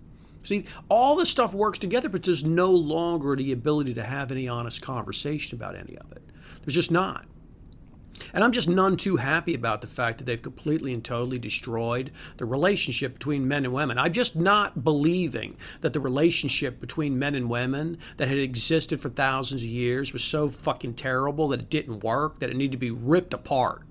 See, 0.43 0.65
all 0.89 1.15
this 1.15 1.29
stuff 1.29 1.53
works 1.53 1.79
together, 1.79 2.09
but 2.09 2.23
there's 2.23 2.43
no 2.43 2.71
longer 2.71 3.35
the 3.35 3.51
ability 3.51 3.93
to 3.95 4.03
have 4.03 4.31
any 4.31 4.47
honest 4.47 4.81
conversation 4.81 5.57
about 5.57 5.75
any 5.75 5.97
of 5.97 6.11
it. 6.11 6.23
There's 6.63 6.75
just 6.75 6.91
not. 6.91 7.25
And 8.33 8.43
I'm 8.43 8.51
just 8.51 8.69
none 8.69 8.97
too 8.97 9.17
happy 9.17 9.53
about 9.53 9.81
the 9.81 9.87
fact 9.87 10.17
that 10.17 10.25
they've 10.25 10.41
completely 10.41 10.93
and 10.93 11.03
totally 11.03 11.39
destroyed 11.39 12.11
the 12.37 12.45
relationship 12.45 13.13
between 13.13 13.47
men 13.47 13.65
and 13.65 13.73
women. 13.73 13.97
I'm 13.97 14.13
just 14.13 14.35
not 14.35 14.83
believing 14.83 15.57
that 15.81 15.93
the 15.93 15.99
relationship 15.99 16.79
between 16.79 17.17
men 17.17 17.35
and 17.35 17.49
women 17.49 17.97
that 18.17 18.27
had 18.27 18.37
existed 18.37 19.01
for 19.01 19.09
thousands 19.09 19.63
of 19.63 19.67
years 19.67 20.13
was 20.13 20.23
so 20.23 20.49
fucking 20.49 20.93
terrible 20.93 21.47
that 21.49 21.61
it 21.61 21.69
didn't 21.69 22.03
work, 22.03 22.39
that 22.39 22.49
it 22.49 22.55
needed 22.55 22.73
to 22.73 22.77
be 22.77 22.91
ripped 22.91 23.33
apart 23.33 23.83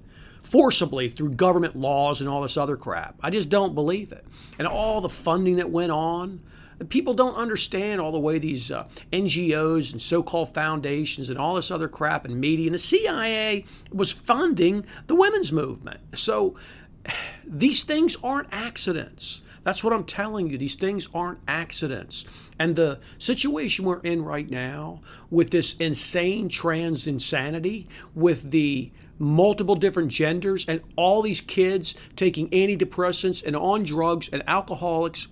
forcibly 0.43 1.09
through 1.09 1.31
government 1.31 1.77
laws 1.77 2.21
and 2.21 2.29
all 2.29 2.43
this 2.43 2.57
other 2.57 2.77
crap. 2.77 3.17
I 3.23 3.31
just 3.31 3.49
don't 3.49 3.75
believe 3.75 4.13
it. 4.13 4.25
And 4.59 4.67
all 4.67 5.01
the 5.01 5.09
funding 5.09 5.57
that 5.57 5.71
went 5.71 5.93
on, 5.93 6.41
people 6.89 7.15
don't 7.15 7.35
understand 7.35 8.01
all 8.01 8.13
the 8.13 8.19
way 8.19 8.39
these 8.39 8.71
uh, 8.71 8.89
NGOs 9.13 9.93
and 9.93 10.01
so-called 10.01 10.55
foundations 10.55 11.29
and 11.29 11.39
all 11.39 11.55
this 11.55 11.71
other 11.71 11.89
crap 11.89 12.25
and 12.25 12.41
media 12.41 12.67
and 12.67 12.75
the 12.75 12.79
CIA 12.79 13.65
was 13.93 14.13
funding 14.13 14.85
the 15.07 15.15
women's 15.15 15.53
movement. 15.53 16.01
So 16.15 16.57
these 17.45 17.83
things 17.83 18.17
aren't 18.23 18.49
accidents. 18.53 19.43
That's 19.63 19.85
what 19.85 19.93
I'm 19.93 20.05
telling 20.05 20.49
you. 20.49 20.57
These 20.57 20.77
things 20.77 21.07
aren't 21.13 21.41
accidents. 21.47 22.25
And 22.59 22.77
the 22.77 23.01
situation 23.19 23.85
we're 23.85 24.01
in 24.01 24.25
right 24.25 24.49
now 24.49 25.03
with 25.29 25.51
this 25.51 25.75
insane 25.77 26.49
trans 26.49 27.07
insanity, 27.07 27.87
with 28.15 28.51
the 28.51 28.91
multiple 29.21 29.77
different 29.77 30.11
genders, 30.11 30.65
and 30.67 30.81
all 30.97 31.23
these 31.23 31.41
kids 31.41 31.95
taking 32.17 32.49
antidepressants 32.51 33.45
and 33.45 33.55
on 33.55 33.85
drugs 33.85 34.29
and 34.33 34.43
alcoholics 34.49 35.29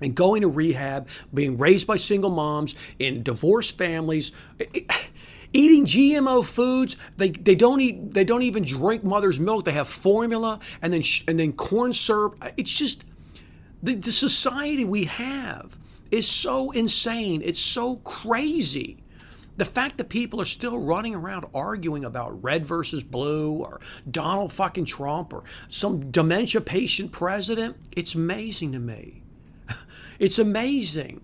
and 0.00 0.14
going 0.14 0.42
to 0.42 0.48
rehab, 0.48 1.08
being 1.32 1.56
raised 1.56 1.86
by 1.86 1.96
single 1.96 2.30
moms 2.30 2.74
in 2.98 3.22
divorced 3.22 3.78
families. 3.78 4.32
Eating 5.52 5.86
GMO 5.86 6.44
foods, 6.44 6.96
they, 7.16 7.30
they 7.30 7.54
don't 7.54 7.80
eat. 7.80 8.12
They 8.12 8.24
don't 8.24 8.42
even 8.42 8.64
drink 8.64 9.04
mother's 9.04 9.38
milk. 9.38 9.64
They 9.64 9.72
have 9.72 9.88
formula 9.88 10.58
and 10.82 10.92
then 10.92 11.04
and 11.28 11.38
then 11.38 11.52
corn 11.52 11.92
syrup. 11.92 12.42
It's 12.56 12.76
just 12.76 13.04
the, 13.80 13.94
the 13.94 14.10
society 14.10 14.84
we 14.84 15.04
have 15.04 15.78
is 16.10 16.26
so 16.26 16.72
insane. 16.72 17.40
It's 17.44 17.60
so 17.60 17.96
crazy. 17.96 19.03
The 19.56 19.64
fact 19.64 19.98
that 19.98 20.08
people 20.08 20.40
are 20.40 20.46
still 20.46 20.78
running 20.78 21.14
around 21.14 21.46
arguing 21.54 22.04
about 22.04 22.42
red 22.42 22.66
versus 22.66 23.02
blue 23.02 23.52
or 23.52 23.80
Donald 24.10 24.52
fucking 24.52 24.86
Trump 24.86 25.32
or 25.32 25.44
some 25.68 26.10
dementia 26.10 26.60
patient 26.60 27.12
president, 27.12 27.76
it's 27.92 28.14
amazing 28.14 28.72
to 28.72 28.78
me. 28.78 29.22
It's 30.20 30.38
amazing. 30.38 31.22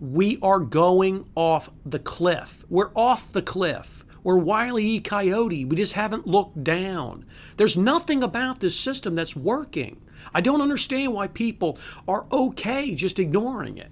We 0.00 0.38
are 0.40 0.60
going 0.60 1.28
off 1.34 1.68
the 1.84 1.98
cliff. 1.98 2.64
We're 2.70 2.92
off 2.94 3.32
the 3.32 3.42
cliff. 3.42 4.04
We're 4.22 4.36
Wile 4.36 4.78
E. 4.78 5.00
Coyote. 5.00 5.64
We 5.64 5.74
just 5.76 5.94
haven't 5.94 6.28
looked 6.28 6.62
down. 6.62 7.26
There's 7.56 7.76
nothing 7.76 8.22
about 8.22 8.60
this 8.60 8.78
system 8.78 9.16
that's 9.16 9.34
working. 9.34 10.00
I 10.32 10.40
don't 10.40 10.62
understand 10.62 11.12
why 11.12 11.26
people 11.26 11.76
are 12.06 12.26
okay 12.30 12.94
just 12.94 13.18
ignoring 13.18 13.78
it. 13.78 13.90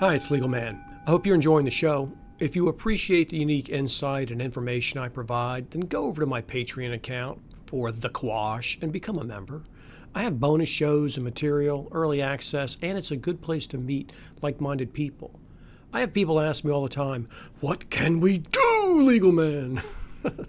Hi, 0.00 0.14
it's 0.14 0.30
Legal 0.30 0.48
Man. 0.48 0.87
I 1.08 1.10
hope 1.10 1.24
you're 1.24 1.34
enjoying 1.34 1.64
the 1.64 1.70
show. 1.70 2.12
If 2.38 2.54
you 2.54 2.68
appreciate 2.68 3.30
the 3.30 3.38
unique 3.38 3.70
insight 3.70 4.30
and 4.30 4.42
information 4.42 5.00
I 5.00 5.08
provide, 5.08 5.70
then 5.70 5.86
go 5.86 6.04
over 6.04 6.20
to 6.20 6.26
my 6.26 6.42
Patreon 6.42 6.92
account 6.92 7.40
for 7.64 7.90
The 7.90 8.10
Quash 8.10 8.78
and 8.82 8.92
become 8.92 9.16
a 9.16 9.24
member. 9.24 9.62
I 10.14 10.20
have 10.20 10.38
bonus 10.38 10.68
shows 10.68 11.16
and 11.16 11.24
material, 11.24 11.88
early 11.92 12.20
access, 12.20 12.76
and 12.82 12.98
it's 12.98 13.10
a 13.10 13.16
good 13.16 13.40
place 13.40 13.66
to 13.68 13.78
meet 13.78 14.12
like 14.42 14.60
minded 14.60 14.92
people. 14.92 15.40
I 15.94 16.00
have 16.00 16.12
people 16.12 16.38
ask 16.38 16.62
me 16.62 16.72
all 16.72 16.82
the 16.82 16.90
time, 16.90 17.26
What 17.60 17.88
can 17.88 18.20
we 18.20 18.36
do, 18.36 19.02
legal 19.02 19.32
man? 19.32 19.80
well, 20.22 20.44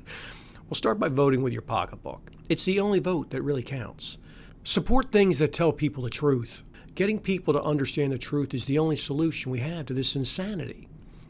start 0.74 1.00
by 1.00 1.08
voting 1.08 1.42
with 1.42 1.54
your 1.54 1.62
pocketbook. 1.62 2.32
It's 2.50 2.66
the 2.66 2.82
only 2.82 3.00
vote 3.00 3.30
that 3.30 3.44
really 3.44 3.64
counts. 3.64 4.18
Support 4.66 5.14
things 5.14 5.40
that 5.40 5.54
tell 5.54 5.72
people 5.72 6.04
the 6.04 6.10
truth. 6.10 6.64
Getting 6.96 7.20
people 7.20 7.54
to 7.54 7.64
understand 7.64 8.12
the 8.12 8.18
truth 8.18 8.54
is 8.54 8.66
the 8.66 8.80
only 8.80 8.96
solution 8.96 9.52
we 9.52 9.60
have 9.60 9.86
to 9.88 9.94
this 9.94 10.16
insanity. 10.16 10.88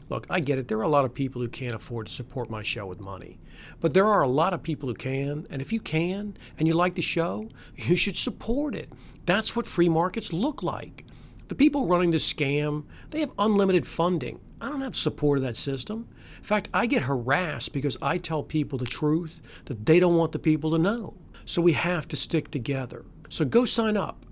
Look, 0.08 0.26
I 0.28 0.40
get 0.40 0.58
it. 0.58 0.66
There 0.66 0.78
are 0.78 0.82
a 0.82 0.88
lot 0.88 1.04
of 1.04 1.14
people 1.14 1.40
who 1.40 1.48
can't 1.48 1.74
afford 1.74 2.08
to 2.08 2.12
support 2.12 2.50
my 2.50 2.64
show 2.64 2.84
with 2.84 3.00
money. 3.00 3.38
But 3.80 3.94
there 3.94 4.06
are 4.06 4.22
a 4.22 4.28
lot 4.28 4.52
of 4.52 4.62
people 4.62 4.88
who 4.88 4.94
can. 4.94 5.46
And 5.48 5.62
if 5.62 5.72
you 5.72 5.78
can 5.78 6.36
and 6.58 6.66
you 6.66 6.74
like 6.74 6.96
the 6.96 7.02
show, 7.02 7.48
you 7.76 7.94
should 7.94 8.16
support 8.16 8.74
it. 8.74 8.90
That's 9.26 9.54
what 9.54 9.66
free 9.66 9.88
markets 9.88 10.32
look 10.32 10.62
like. 10.62 11.04
The 11.46 11.54
people 11.54 11.86
running 11.86 12.10
this 12.10 12.32
scam, 12.32 12.84
they 13.10 13.20
have 13.20 13.32
unlimited 13.38 13.86
funding. 13.86 14.40
I 14.60 14.68
don't 14.68 14.82
have 14.82 14.96
support 14.96 15.38
of 15.38 15.44
that 15.44 15.56
system. 15.56 16.08
In 16.36 16.44
fact, 16.44 16.68
I 16.74 16.86
get 16.86 17.04
harassed 17.04 17.72
because 17.72 17.96
I 18.02 18.18
tell 18.18 18.42
people 18.42 18.78
the 18.78 18.86
truth 18.86 19.40
that 19.66 19.86
they 19.86 20.00
don't 20.00 20.16
want 20.16 20.32
the 20.32 20.38
people 20.38 20.70
to 20.72 20.78
know. 20.78 21.14
So 21.44 21.62
we 21.62 21.72
have 21.72 22.06
to 22.08 22.16
stick 22.16 22.50
together. 22.50 23.04
So 23.28 23.44
go 23.44 23.64
sign 23.64 23.96
up. 23.96 24.26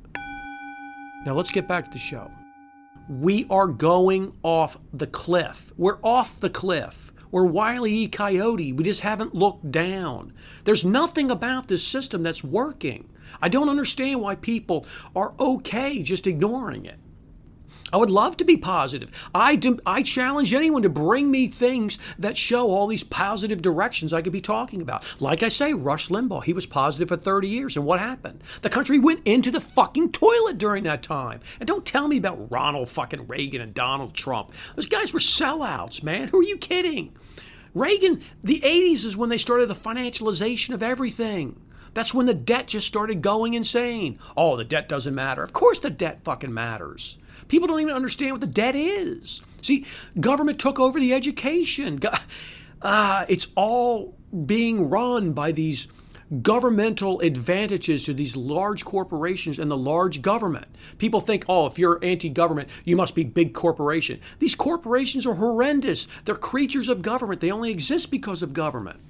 Now 1.27 1.35
let's 1.35 1.51
get 1.51 1.69
back 1.69 1.85
to 1.87 1.91
the 1.91 1.99
show 1.99 2.31
we 3.09 3.47
are 3.49 3.67
going 3.67 4.37
off 4.43 4.77
the 4.93 5.07
cliff. 5.07 5.73
We're 5.79 5.99
off 6.03 6.39
the 6.41 6.51
cliff. 6.51 7.13
We're 7.31 7.45
Wile 7.45 7.87
E. 7.87 8.07
Coyote. 8.07 8.73
We 8.73 8.85
just 8.85 9.01
haven't 9.01 9.35
looked 9.35 9.71
down. 9.71 10.35
There's 10.65 10.85
nothing 10.85 11.31
about 11.31 11.69
this 11.69 11.87
system 11.87 12.23
that's 12.23 12.45
working. 12.45 13.09
I 13.41 13.49
don't 13.49 13.69
understand 13.69 14.21
why 14.21 14.35
people 14.35 14.87
are 15.17 15.35
okay 15.41 16.03
just 16.03 16.27
ignoring 16.27 16.85
it. 16.85 16.99
I 17.93 17.97
would 17.97 18.11
love 18.11 18.37
to 18.39 18.45
be 18.45 18.57
positive. 18.57 19.11
I, 19.35 19.57
do, 19.57 19.79
I 19.87 20.03
challenge 20.03 20.53
anyone 20.53 20.83
to 20.83 20.89
bring 20.89 21.31
me 21.31 21.49
things 21.49 21.99
that 22.19 22.37
show 22.37 22.69
all 22.69 22.87
these 22.87 23.05
positive 23.05 23.63
directions 23.63 24.13
I 24.13 24.23
could 24.23 24.33
be 24.33 24.41
talking 24.41 24.83
about. 24.83 25.05
Like 25.21 25.43
I 25.43 25.49
say, 25.49 25.73
Rush 25.73 26.09
Limbaugh, 26.09 26.45
he 26.45 26.53
was 26.53 26.67
positive 26.67 27.09
for 27.09 27.17
30 27.17 27.49
years. 27.49 27.77
And 27.77 27.85
what 27.85 28.01
happened? 28.01 28.43
The 28.63 28.71
country 28.71 28.99
went 28.99 29.23
into 29.25 29.51
the 29.51 29.61
fucking 29.61 30.13
toilet 30.13 30.59
during 30.59 30.85
that 30.85 31.03
time. 31.03 31.41
And 31.61 31.67
don't 31.67 31.87
tell 31.87 32.09
me 32.09 32.19
about 32.19 32.51
Ronald 32.51 32.89
fucking 32.89 33.27
Reagan 33.27 33.61
and 33.61 33.75
Donald 33.75 34.15
Trump. 34.15 34.53
Those 34.77 34.87
guys 34.87 35.13
were 35.13 35.21
sellouts, 35.21 36.03
man. 36.03 36.29
Who 36.29 36.41
are 36.41 36.45
you 36.45 36.59
kidding? 36.59 37.13
Reagan, 37.75 38.23
the 38.43 38.61
80s 38.61 39.05
is 39.05 39.17
when 39.17 39.29
they 39.29 39.39
started 39.39 39.69
the 39.69 39.75
financialization 39.75 40.75
of 40.75 40.83
everything. 40.83 41.61
That's 41.95 42.15
when 42.15 42.27
the 42.27 42.35
debt 42.35 42.69
just 42.69 42.87
started 42.87 43.23
going 43.23 43.55
insane. 43.55 44.19
Oh, 44.37 44.57
the 44.57 44.65
debt 44.65 44.89
doesn't 44.89 45.15
matter. 45.15 45.43
Of 45.43 45.53
course 45.53 45.79
the 45.79 45.91
debt 45.91 46.21
fucking 46.23 46.53
matters. 46.53 47.18
People 47.49 47.69
don't 47.69 47.81
even 47.81 47.95
understand 47.95 48.33
what 48.33 48.41
the 48.41 48.47
debt 48.47 48.77
is. 48.77 49.41
See, 49.63 49.85
government 50.21 50.59
took 50.59 50.79
over 50.79 51.01
the 51.01 51.13
education. 51.15 52.01
Uh, 52.81 53.25
it's 53.29 53.49
all 53.57 54.15
being 54.47 54.89
run 54.89 55.33
by 55.33 55.51
these 55.51 55.89
governmental 56.43 57.21
advantages 57.21 58.05
to 58.05 58.13
these 58.15 58.37
large 58.37 58.85
corporations 58.85 59.59
and 59.59 59.71
the 59.71 59.77
large 59.77 60.21
government. 60.23 60.67
People 60.99 61.21
think, 61.21 61.45
oh, 61.49 61.67
if 61.67 61.79
you're 61.79 61.99
anti 62.03 62.29
government, 62.29 62.69
you 62.85 62.97
must 62.97 63.15
be 63.15 63.25
big 63.25 63.55
corporation. 63.55 64.21
These 64.39 64.55
corporations 64.55 65.27
are 65.27 65.35
horrendous. 65.35 66.07
They're 66.25 66.35
creatures 66.35 66.89
of 66.89 67.03
government, 67.03 67.41
they 67.41 67.51
only 67.51 67.71
exist 67.71 68.11
because 68.11 68.43
of 68.43 68.53
government. 68.53 69.01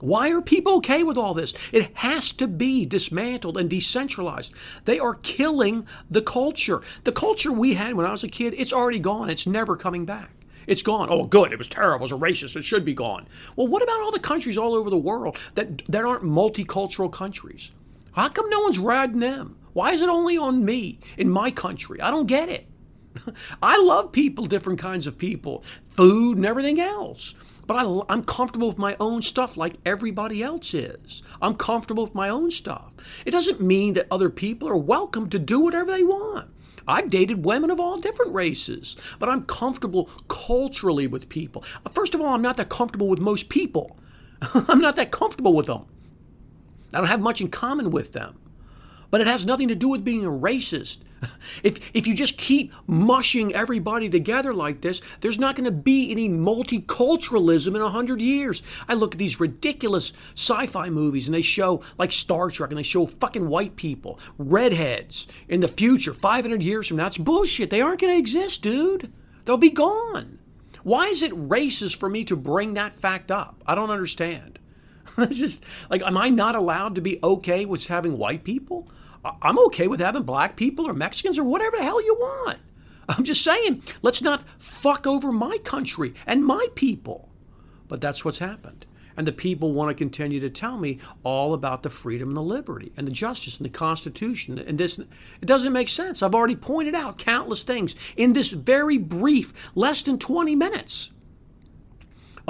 Why 0.00 0.30
are 0.32 0.42
people 0.42 0.76
okay 0.76 1.02
with 1.02 1.18
all 1.18 1.34
this? 1.34 1.52
It 1.72 1.90
has 1.98 2.32
to 2.32 2.48
be 2.48 2.84
dismantled 2.86 3.56
and 3.56 3.68
decentralized. 3.68 4.52
They 4.84 4.98
are 4.98 5.14
killing 5.14 5.86
the 6.10 6.22
culture. 6.22 6.82
The 7.04 7.12
culture 7.12 7.52
we 7.52 7.74
had 7.74 7.94
when 7.94 8.06
I 8.06 8.12
was 8.12 8.24
a 8.24 8.28
kid, 8.28 8.54
it's 8.56 8.72
already 8.72 8.98
gone. 8.98 9.30
It's 9.30 9.46
never 9.46 9.76
coming 9.76 10.04
back. 10.04 10.30
It's 10.66 10.82
gone. 10.82 11.08
Oh, 11.10 11.24
good. 11.24 11.52
It 11.52 11.58
was 11.58 11.68
terrible. 11.68 12.06
It 12.06 12.12
was 12.12 12.20
racist. 12.20 12.56
It 12.56 12.62
should 12.62 12.84
be 12.84 12.94
gone. 12.94 13.26
Well, 13.56 13.66
what 13.66 13.82
about 13.82 14.00
all 14.00 14.12
the 14.12 14.20
countries 14.20 14.56
all 14.56 14.74
over 14.74 14.90
the 14.90 14.96
world 14.96 15.36
that, 15.54 15.82
that 15.88 16.04
aren't 16.04 16.24
multicultural 16.24 17.12
countries? 17.12 17.72
How 18.12 18.28
come 18.28 18.48
no 18.48 18.60
one's 18.60 18.78
riding 18.78 19.20
them? 19.20 19.56
Why 19.72 19.92
is 19.92 20.02
it 20.02 20.08
only 20.08 20.36
on 20.36 20.64
me 20.64 20.98
in 21.16 21.28
my 21.28 21.50
country? 21.50 22.00
I 22.00 22.10
don't 22.10 22.26
get 22.26 22.48
it. 22.48 22.66
I 23.62 23.80
love 23.80 24.12
people, 24.12 24.46
different 24.46 24.78
kinds 24.78 25.06
of 25.06 25.18
people, 25.18 25.64
food 25.90 26.36
and 26.36 26.46
everything 26.46 26.80
else. 26.80 27.34
But 27.70 27.86
I, 27.86 28.12
am 28.12 28.24
comfortable 28.24 28.66
with 28.66 28.78
my 28.78 28.96
own 28.98 29.22
stuff 29.22 29.56
like 29.56 29.76
everybody 29.86 30.42
else 30.42 30.74
is. 30.74 31.22
I'm 31.40 31.54
comfortable 31.54 32.02
with 32.02 32.16
my 32.16 32.28
own 32.28 32.50
stuff. 32.50 32.90
It 33.24 33.30
doesn't 33.30 33.60
mean 33.60 33.94
that 33.94 34.08
other 34.10 34.28
people 34.28 34.68
are 34.68 34.76
welcome 34.76 35.30
to 35.30 35.38
do 35.38 35.60
whatever 35.60 35.92
they 35.92 36.02
want. 36.02 36.50
I've 36.88 37.10
dated 37.10 37.44
women 37.44 37.70
of 37.70 37.78
all 37.78 37.96
different 38.00 38.34
races, 38.34 38.96
but 39.20 39.28
I'm 39.28 39.44
comfortable 39.44 40.10
culturally 40.26 41.06
with 41.06 41.28
people. 41.28 41.62
First 41.92 42.12
of 42.12 42.20
all, 42.20 42.34
I'm 42.34 42.42
not 42.42 42.56
that 42.56 42.70
comfortable 42.70 43.06
with 43.06 43.20
most 43.20 43.48
people. 43.48 43.96
I'm 44.52 44.80
not 44.80 44.96
that 44.96 45.12
comfortable 45.12 45.52
with 45.52 45.66
them. 45.66 45.86
I 46.92 46.98
don't 46.98 47.06
have 47.06 47.20
much 47.20 47.40
in 47.40 47.50
common 47.50 47.92
with 47.92 48.12
them. 48.12 48.36
But 49.10 49.20
it 49.20 49.26
has 49.26 49.44
nothing 49.44 49.68
to 49.68 49.74
do 49.74 49.88
with 49.88 50.04
being 50.04 50.24
a 50.24 50.30
racist. 50.30 50.98
If, 51.62 51.78
if 51.94 52.06
you 52.06 52.14
just 52.14 52.38
keep 52.38 52.72
mushing 52.86 53.54
everybody 53.54 54.08
together 54.08 54.54
like 54.54 54.80
this, 54.80 55.02
there's 55.20 55.38
not 55.38 55.54
going 55.54 55.66
to 55.66 55.70
be 55.70 56.10
any 56.10 56.28
multiculturalism 56.28 57.74
in 57.74 57.82
100 57.82 58.22
years. 58.22 58.62
I 58.88 58.94
look 58.94 59.14
at 59.14 59.18
these 59.18 59.38
ridiculous 59.38 60.14
sci 60.34 60.66
fi 60.66 60.88
movies 60.88 61.26
and 61.26 61.34
they 61.34 61.42
show, 61.42 61.82
like 61.98 62.12
Star 62.12 62.50
Trek, 62.50 62.70
and 62.70 62.78
they 62.78 62.82
show 62.82 63.04
fucking 63.04 63.48
white 63.48 63.76
people, 63.76 64.18
redheads 64.38 65.26
in 65.48 65.60
the 65.60 65.68
future, 65.68 66.14
500 66.14 66.62
years 66.62 66.88
from 66.88 66.96
now. 66.96 67.08
It's 67.08 67.18
bullshit. 67.18 67.68
They 67.68 67.82
aren't 67.82 68.00
going 68.00 68.14
to 68.14 68.18
exist, 68.18 68.62
dude. 68.62 69.12
They'll 69.44 69.58
be 69.58 69.70
gone. 69.70 70.38
Why 70.82 71.06
is 71.06 71.20
it 71.20 71.32
racist 71.32 71.96
for 71.96 72.08
me 72.08 72.24
to 72.24 72.36
bring 72.36 72.74
that 72.74 72.94
fact 72.94 73.30
up? 73.30 73.62
I 73.66 73.74
don't 73.74 73.90
understand. 73.90 74.58
it's 75.18 75.38
just 75.38 75.64
like, 75.90 76.02
am 76.02 76.16
I 76.16 76.30
not 76.30 76.54
allowed 76.54 76.94
to 76.94 77.00
be 77.00 77.18
okay 77.22 77.64
with 77.66 77.86
having 77.88 78.16
white 78.16 78.44
people? 78.44 78.88
I'm 79.24 79.58
okay 79.66 79.86
with 79.86 80.00
having 80.00 80.22
black 80.22 80.56
people 80.56 80.88
or 80.88 80.94
Mexicans 80.94 81.38
or 81.38 81.44
whatever 81.44 81.76
the 81.76 81.82
hell 81.82 82.02
you 82.02 82.14
want. 82.14 82.58
I'm 83.08 83.24
just 83.24 83.42
saying, 83.42 83.82
let's 84.02 84.22
not 84.22 84.44
fuck 84.58 85.06
over 85.06 85.32
my 85.32 85.58
country 85.58 86.14
and 86.26 86.44
my 86.44 86.68
people. 86.74 87.28
But 87.88 88.00
that's 88.00 88.24
what's 88.24 88.38
happened. 88.38 88.86
And 89.16 89.26
the 89.26 89.32
people 89.32 89.72
want 89.72 89.90
to 89.90 89.94
continue 89.94 90.40
to 90.40 90.48
tell 90.48 90.78
me 90.78 90.98
all 91.24 91.52
about 91.52 91.82
the 91.82 91.90
freedom 91.90 92.28
and 92.28 92.36
the 92.36 92.42
liberty 92.42 92.92
and 92.96 93.06
the 93.06 93.12
justice 93.12 93.58
and 93.58 93.66
the 93.66 93.70
Constitution. 93.70 94.58
And 94.58 94.78
this, 94.78 94.98
it 94.98 95.46
doesn't 95.46 95.72
make 95.72 95.88
sense. 95.88 96.22
I've 96.22 96.34
already 96.34 96.56
pointed 96.56 96.94
out 96.94 97.18
countless 97.18 97.62
things 97.62 97.94
in 98.16 98.32
this 98.32 98.50
very 98.50 98.96
brief, 98.96 99.52
less 99.74 100.02
than 100.02 100.18
20 100.18 100.54
minutes 100.54 101.10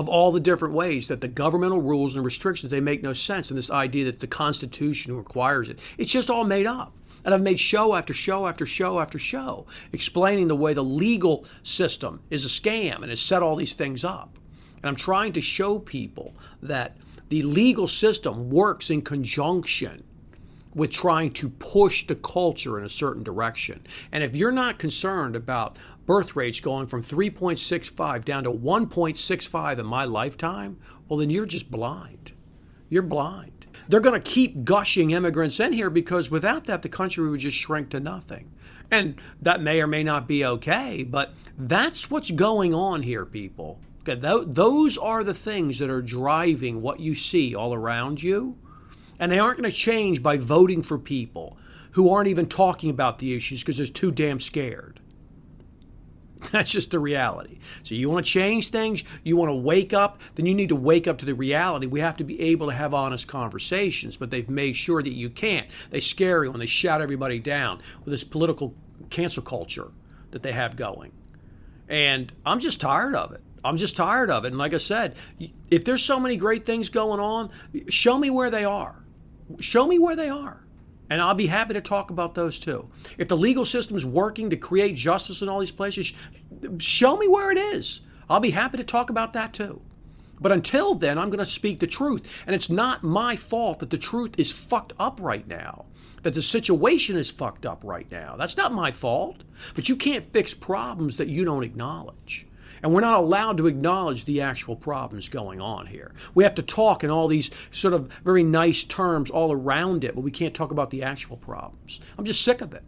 of 0.01 0.09
all 0.09 0.33
the 0.33 0.41
different 0.41 0.73
ways 0.73 1.09
that 1.09 1.21
the 1.21 1.29
governmental 1.29 1.83
rules 1.83 2.17
and 2.17 2.25
restrictions 2.25 2.71
they 2.71 2.81
make 2.81 3.03
no 3.03 3.13
sense 3.13 3.51
and 3.51 3.59
this 3.59 3.71
idea 3.71 4.07
that 4.07 4.21
the 4.21 4.27
constitution 4.27 5.15
requires 5.15 5.69
it. 5.69 5.79
It's 5.99 6.11
just 6.11 6.31
all 6.31 6.45
made 6.45 6.65
up. 6.65 6.95
And 7.23 7.35
i've 7.35 7.43
made 7.43 7.61
show 7.61 7.95
after 7.95 8.15
show 8.15 8.47
after 8.47 8.65
show 8.65 8.99
after 8.99 9.19
show 9.19 9.67
explaining 9.93 10.49
the 10.49 10.57
way 10.57 10.73
the 10.73 10.83
legal 10.83 11.45
system 11.63 12.21
is 12.31 12.47
a 12.47 12.49
scam 12.49 13.03
and 13.03 13.11
has 13.11 13.21
set 13.21 13.43
all 13.43 13.57
these 13.57 13.75
things 13.75 14.03
up. 14.03 14.39
And 14.77 14.89
i'm 14.89 14.97
trying 14.97 15.35
to 15.35 15.43
show 15.43 15.79
people 15.79 16.35
that 16.63 16.97
the 17.29 17.43
legal 17.43 17.87
system 17.87 18.49
works 18.49 18.89
in 18.89 19.03
conjunction 19.03 20.03
with 20.75 20.91
trying 20.91 21.33
to 21.33 21.51
push 21.51 22.07
the 22.07 22.15
culture 22.15 22.79
in 22.79 22.87
a 22.87 22.89
certain 22.89 23.23
direction. 23.23 23.85
And 24.11 24.25
if 24.25 24.35
you're 24.35 24.51
not 24.51 24.79
concerned 24.79 25.37
about 25.37 25.77
birth 26.11 26.35
rates 26.35 26.59
going 26.59 26.89
from 26.89 27.01
3.65 27.01 28.25
down 28.25 28.43
to 28.43 28.51
1.65 28.51 29.79
in 29.79 29.87
my 29.87 30.05
lifetime, 30.05 30.77
well, 31.09 31.21
then 31.21 31.31
you're 31.31 31.47
just 31.47 31.71
blind. 31.71 32.33
You're 32.89 33.05
blind. 33.05 33.67
They're 33.89 34.01
going 34.01 34.21
to 34.21 34.29
keep 34.29 34.65
gushing 34.65 35.13
immigrants 35.13 35.61
in 35.61 35.73
here 35.73 35.89
because 35.89 36.29
without 36.29 36.65
that, 36.65 36.83
the 36.83 36.89
country 36.89 37.31
would 37.31 37.39
just 37.39 37.57
shrink 37.57 37.91
to 37.91 38.01
nothing. 38.01 38.51
And 38.91 39.21
that 39.41 39.63
may 39.63 39.81
or 39.81 39.87
may 39.87 40.03
not 40.03 40.27
be 40.27 40.45
okay, 40.45 41.05
but 41.05 41.33
that's 41.57 42.11
what's 42.11 42.33
going 42.33 42.75
on 42.75 43.05
here, 43.05 43.25
people. 43.25 43.79
Okay, 44.01 44.17
those 44.17 44.99
are 44.99 45.23
the 45.23 45.33
things 45.33 45.79
that 45.79 45.91
are 45.91 46.03
driving 46.03 46.83
what 46.83 46.99
you 46.99 47.15
see 47.15 47.55
all 47.55 47.73
around 47.73 48.21
you. 48.21 48.59
And 49.21 49.31
they 49.31 49.39
aren't 49.39 49.61
going 49.61 49.71
to 49.71 49.77
change 49.77 50.25
by 50.25 50.39
voting 50.39 50.83
for 50.83 50.99
people 50.99 51.57
who 51.93 52.11
aren't 52.11 52.27
even 52.27 52.47
talking 52.47 52.91
about 52.91 53.21
the 53.21 53.37
issues 53.37 53.61
because 53.61 53.77
they're 53.77 53.87
too 53.87 54.11
damn 54.11 54.41
scared. 54.41 55.00
That's 56.53 56.71
just 56.71 56.91
the 56.91 56.99
reality. 56.99 57.59
So 57.83 57.95
you 57.95 58.09
want 58.09 58.25
to 58.25 58.33
change 58.33 58.69
things, 58.69 59.05
you 59.23 59.37
want 59.37 59.51
to 59.51 59.55
wake 59.55 59.93
up, 59.93 60.21
then 60.37 60.47
you 60.47 60.55
need 60.55 60.71
to 60.71 60.77
wake 60.77 61.07
up 61.07 61.19
to 61.19 61.27
the 61.27 61.35
reality. 61.35 61.87
We 61.87 62.01
have 62.01 62.17
to 62.19 62.25
be 62.25 62.41
able 62.41 62.69
to 62.69 62.73
have 62.73 62.95
honest 62.95 63.29
conversations, 63.29 64.17
but 64.17 64.31
they've 64.31 64.49
made 64.49 64.75
sure 64.75 65.03
that 65.03 65.13
you 65.13 65.29
can't. 65.29 65.69
They 65.91 66.01
scare 66.01 66.45
you 66.45 66.51
when 66.51 66.61
they 66.61 66.67
shout 66.67 67.03
everybody 67.03 67.39
down 67.39 67.81
with 68.05 68.13
this 68.13 68.25
political 68.25 68.75
cancel 69.11 69.43
culture 69.43 69.89
that 70.31 70.43
they 70.43 70.53
have 70.53 70.77
going. 70.77 71.13
And 71.89 72.33
I'm 72.47 72.61
just 72.61 72.81
tired 72.81 73.15
of 73.15 73.33
it. 73.33 73.43
I'm 73.63 73.77
just 73.77 73.97
tired 73.97 74.31
of 74.31 74.45
it. 74.45 74.49
And 74.49 74.59
like 74.59 74.73
I 74.73 74.79
said, 74.79 75.17
if 75.71 75.85
there's 75.85 76.03
so 76.03 76.19
many 76.19 76.37
great 76.37 76.65
things 76.65 76.89
going 76.89 77.21
on, 77.21 77.51
show 77.89 78.17
me 78.17 78.31
where 78.31 78.49
they 78.49 78.65
are. 78.65 79.03
Show 79.59 79.87
me 79.87 79.99
where 79.99 80.17
they 80.17 80.31
are. 80.31 80.65
And 81.11 81.21
I'll 81.21 81.35
be 81.35 81.49
happy 81.49 81.75
to 81.75 81.81
talk 81.81 82.11
about 82.11 82.37
those 82.37 82.59
too. 82.59 82.89
If 83.19 83.27
the 83.29 83.37
legal 83.37 83.65
system 83.65 83.97
is 83.97 84.07
working 84.07 84.49
to 84.49 84.57
create 84.57 84.95
justice 84.95 85.43
in 85.43 85.49
all 85.49 85.59
these 85.59 85.73
places, 85.73 86.15
show 86.79 87.17
me 87.17 87.27
where 87.27 87.51
it 87.51 87.59
is. 87.59 88.01
I'll 88.31 88.41
be 88.41 88.51
happy 88.51 88.79
to 88.79 88.85
talk 88.85 89.11
about 89.11 89.33
that 89.33 89.53
too. 89.53 89.83
But 90.41 90.53
until 90.53 90.95
then, 90.95 91.19
I'm 91.19 91.29
going 91.29 91.41
to 91.41 91.45
speak 91.45 91.81
the 91.81 91.87
truth. 91.87 92.45
And 92.47 92.55
it's 92.55 92.71
not 92.71 93.03
my 93.03 93.37
fault 93.37 93.81
that 93.81 93.91
the 93.91 93.99
truth 93.99 94.39
is 94.39 94.53
fucked 94.53 94.93
up 94.99 95.19
right 95.21 95.47
now, 95.47 95.85
that 96.23 96.33
the 96.35 96.43
situation 96.43 97.17
is 97.17 97.29
fucked 97.29 97.67
up 97.67 97.83
right 97.85 98.11
now. 98.11 98.37
That's 98.37 98.57
not 98.57 98.73
my 98.73 98.93
fault. 98.93 99.43
But 99.75 99.89
you 99.89 99.97
can't 99.97 100.33
fix 100.33 100.55
problems 100.55 101.17
that 101.17 101.29
you 101.29 101.45
don't 101.45 101.65
acknowledge. 101.65 102.47
And 102.83 102.95
we're 102.95 103.01
not 103.01 103.19
allowed 103.19 103.59
to 103.59 103.67
acknowledge 103.67 104.25
the 104.25 104.41
actual 104.41 104.77
problems 104.77 105.29
going 105.29 105.61
on 105.61 105.87
here. 105.87 106.13
We 106.35 106.45
have 106.45 106.55
to 106.55 106.63
talk 106.63 107.05
in 107.05 107.11
all 107.11 107.29
these 107.29 107.51
sort 107.71 107.95
of 107.95 108.11
very 108.25 108.43
nice 108.43 108.85
terms 108.85 109.31
all 109.31 109.53
around 109.53 110.05
it, 110.05 110.15
but 110.15 110.23
we 110.23 110.31
can't 110.31 110.55
talk 110.55 110.71
about 110.71 110.91
the 110.91 111.03
actual 111.03 111.37
problems. 111.37 112.01
I'm 112.17 112.25
just 112.25 112.43
sick 112.43 112.61
of 112.61 112.73
it. 112.73 112.85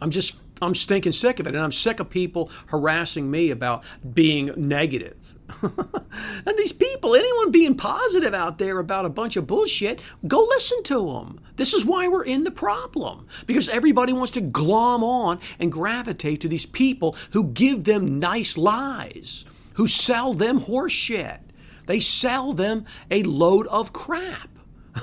I'm 0.00 0.10
just 0.10 0.36
I'm 0.60 0.74
stinking 0.74 1.12
sick 1.12 1.38
of 1.38 1.46
it, 1.46 1.54
and 1.54 1.62
I'm 1.62 1.72
sick 1.72 2.00
of 2.00 2.10
people 2.10 2.50
harassing 2.66 3.30
me 3.30 3.50
about 3.50 3.84
being 4.14 4.52
negative. 4.56 5.27
and 5.62 6.58
these 6.58 6.72
people, 6.72 7.14
anyone 7.14 7.50
being 7.50 7.74
positive 7.74 8.34
out 8.34 8.58
there 8.58 8.78
about 8.78 9.04
a 9.04 9.10
bunch 9.10 9.36
of 9.36 9.46
bullshit, 9.46 10.00
go 10.26 10.40
listen 10.42 10.82
to 10.84 11.12
them. 11.12 11.40
This 11.56 11.74
is 11.74 11.84
why 11.84 12.08
we're 12.08 12.24
in 12.24 12.44
the 12.44 12.50
problem. 12.50 13.26
Because 13.46 13.68
everybody 13.68 14.12
wants 14.12 14.32
to 14.32 14.40
glom 14.40 15.02
on 15.02 15.40
and 15.58 15.72
gravitate 15.72 16.40
to 16.42 16.48
these 16.48 16.66
people 16.66 17.16
who 17.32 17.44
give 17.44 17.84
them 17.84 18.18
nice 18.18 18.56
lies, 18.56 19.44
who 19.74 19.86
sell 19.86 20.34
them 20.34 20.60
horse 20.62 20.92
shit. 20.92 21.40
They 21.86 22.00
sell 22.00 22.52
them 22.52 22.84
a 23.10 23.22
load 23.22 23.66
of 23.68 23.92
crap. 23.92 24.50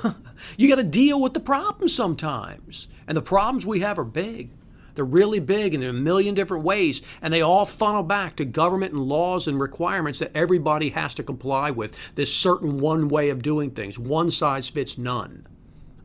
you 0.56 0.68
got 0.68 0.76
to 0.76 0.84
deal 0.84 1.20
with 1.20 1.34
the 1.34 1.40
problems 1.40 1.94
sometimes. 1.94 2.88
And 3.08 3.16
the 3.16 3.22
problems 3.22 3.66
we 3.66 3.80
have 3.80 3.98
are 3.98 4.04
big. 4.04 4.50
They're 4.96 5.04
really 5.04 5.38
big 5.38 5.74
and 5.74 5.82
they're 5.82 5.90
a 5.90 5.94
million 5.94 6.34
different 6.34 6.64
ways, 6.64 7.02
and 7.22 7.32
they 7.32 7.42
all 7.42 7.64
funnel 7.64 8.02
back 8.02 8.36
to 8.36 8.44
government 8.44 8.92
and 8.92 9.02
laws 9.02 9.46
and 9.46 9.60
requirements 9.60 10.18
that 10.18 10.32
everybody 10.34 10.90
has 10.90 11.14
to 11.14 11.22
comply 11.22 11.70
with. 11.70 11.96
This 12.14 12.34
certain 12.34 12.80
one 12.80 13.08
way 13.08 13.30
of 13.30 13.42
doing 13.42 13.70
things. 13.70 13.98
One 13.98 14.30
size 14.30 14.68
fits 14.68 14.98
none. 14.98 15.46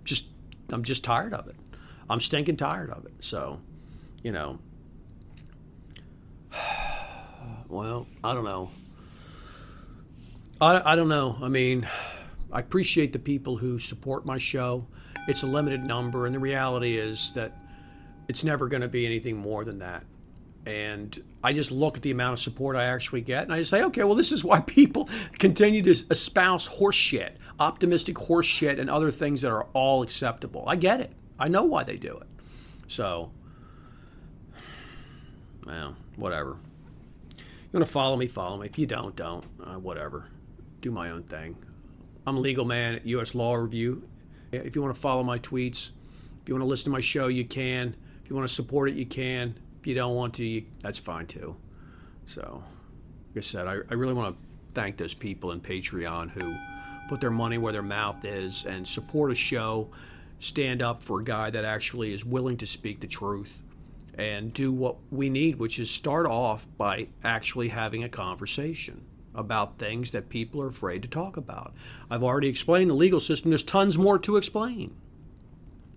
Just 0.04 0.28
I'm 0.70 0.84
just 0.84 1.04
tired 1.04 1.34
of 1.34 1.48
it. 1.48 1.56
I'm 2.10 2.20
stinking 2.20 2.58
tired 2.58 2.90
of 2.90 3.06
it. 3.06 3.14
So, 3.20 3.60
you 4.24 4.32
know. 4.32 4.60
Well, 7.68 8.06
I 8.22 8.34
don't 8.34 8.44
know. 8.44 8.70
I, 10.60 10.92
I 10.92 10.96
don't 10.98 11.08
know. 11.08 11.38
I 11.42 11.48
mean, 11.48 11.88
I 12.52 12.60
appreciate 12.60 13.14
the 13.14 13.20
people 13.20 13.56
who 13.56 13.80
support 13.80 14.26
my 14.26 14.38
show. 14.38 14.88
It's 15.30 15.44
a 15.44 15.48
limited 15.48 15.86
number, 15.86 16.26
and 16.26 16.36
the 16.36 16.40
reality 16.40 16.98
is 16.98 17.32
that 17.36 17.58
it's 18.32 18.46
never 18.46 18.70
going 18.70 18.80
to 18.80 18.88
be 18.88 19.06
anything 19.06 19.36
more 19.36 19.66
than 19.66 19.80
that. 19.80 20.06
And 20.66 21.22
I 21.44 21.52
just 21.52 21.70
look 21.70 21.98
at 21.98 22.02
the 22.02 22.12
amount 22.12 22.32
of 22.32 22.40
support 22.40 22.78
I 22.78 22.86
actually 22.86 23.20
get, 23.20 23.44
and 23.44 23.52
I 23.52 23.62
say, 23.64 23.84
okay, 23.84 24.06
well, 24.06 24.16
this 24.16 24.32
is 24.32 24.42
why 24.42 24.60
people 24.66 25.10
continue 25.38 25.82
to 25.82 25.92
espouse 26.10 26.66
horseshit, 26.66 27.32
optimistic 27.60 28.16
horseshit, 28.16 28.80
and 28.80 28.90
other 28.90 29.12
things 29.12 29.42
that 29.42 29.52
are 29.52 29.68
all 29.74 30.02
acceptable. 30.02 30.64
I 30.66 30.78
get 30.78 31.02
it. 31.02 31.12
I 31.38 31.50
know 31.50 31.64
why 31.64 31.84
they 31.84 31.98
do 31.98 32.16
it. 32.20 32.28
So, 32.88 33.34
well, 35.66 35.98
whatever. 36.16 36.56
You 37.38 37.44
want 37.74 37.86
to 37.86 37.92
follow 37.92 38.16
me, 38.16 38.28
follow 38.28 38.56
me. 38.56 38.68
If 38.68 38.80
you 38.80 38.88
don't, 38.88 39.14
don't. 39.14 39.44
Uh, 39.62 39.78
whatever. 39.78 40.30
Do 40.80 40.90
my 40.90 41.12
own 41.12 41.24
thing. 41.24 41.58
I'm 42.26 42.38
a 42.38 42.40
legal 42.40 42.64
man 42.64 42.96
at 42.96 43.06
U.S. 43.08 43.36
Law 43.36 43.56
Review. 43.56 44.08
If 44.54 44.74
you 44.78 44.82
want 44.82 44.96
to 44.96 45.02
follow 45.02 45.22
my 45.22 45.38
tweets, 45.38 45.90
if 46.42 46.48
you 46.48 46.56
want 46.56 46.64
to 46.64 46.68
listen 46.68 46.86
to 46.86 46.92
my 46.92 47.02
show, 47.02 47.28
you 47.28 47.44
can 47.44 47.98
you 48.30 48.36
want 48.36 48.48
to 48.48 48.54
support 48.54 48.90
it, 48.90 48.96
you 48.96 49.06
can. 49.06 49.56
If 49.80 49.88
you 49.88 49.96
don't 49.96 50.16
want 50.16 50.36
to, 50.36 50.46
you, 50.46 50.66
that's 50.82 51.00
fine 51.00 51.26
too. 51.28 51.56
So, 52.26 52.64
like 53.30 53.38
I 53.38 53.42
said, 53.42 53.68
I, 53.68 53.74
I 53.90 53.94
really 53.96 54.14
want 54.14 54.36
to 54.36 54.42
thank 54.74 54.98
those 54.98 55.14
people 55.14 55.52
in 55.52 55.60
Patreon 55.60 56.32
who 56.32 56.56
put 57.10 57.20
their 57.20 57.32
money 57.32 57.58
where 57.58 57.74
their 57.74 57.82
mouth 57.82 58.24
is 58.24 58.66
and 58.66 58.88
support 58.88 59.32
a 59.32 59.36
show, 59.36 59.90
stand 60.40 60.82
up 60.82 61.04
for 61.04 61.20
a 61.20 61.24
guy 61.24 61.50
that 61.50 61.66
actually 61.66 62.14
is 62.14 62.24
willing 62.24 62.58
to 62.58 62.66
speak 62.66 63.00
the 63.00 63.08
truth 63.08 63.64
and 64.18 64.54
do 64.54 64.72
what 64.72 64.98
we 65.10 65.30
need, 65.30 65.58
which 65.58 65.80
is 65.80 65.90
start 65.90 66.26
off 66.26 66.68
by 66.78 67.08
actually 67.24 67.70
having 67.70 68.04
a 68.04 68.10
conversation 68.10 69.06
about 69.34 69.78
things 69.78 70.12
that 70.12 70.30
people 70.30 70.62
are 70.62 70.68
afraid 70.68 71.02
to 71.02 71.08
talk 71.08 71.38
about. 71.38 71.74
I've 72.10 72.24
already 72.24 72.50
explained 72.50 72.90
the 72.90 72.96
legal 72.96 73.20
system, 73.20 73.52
there's 73.52 73.64
tons 73.64 73.98
more 73.98 74.20
to 74.20 74.38
explain. 74.38 74.96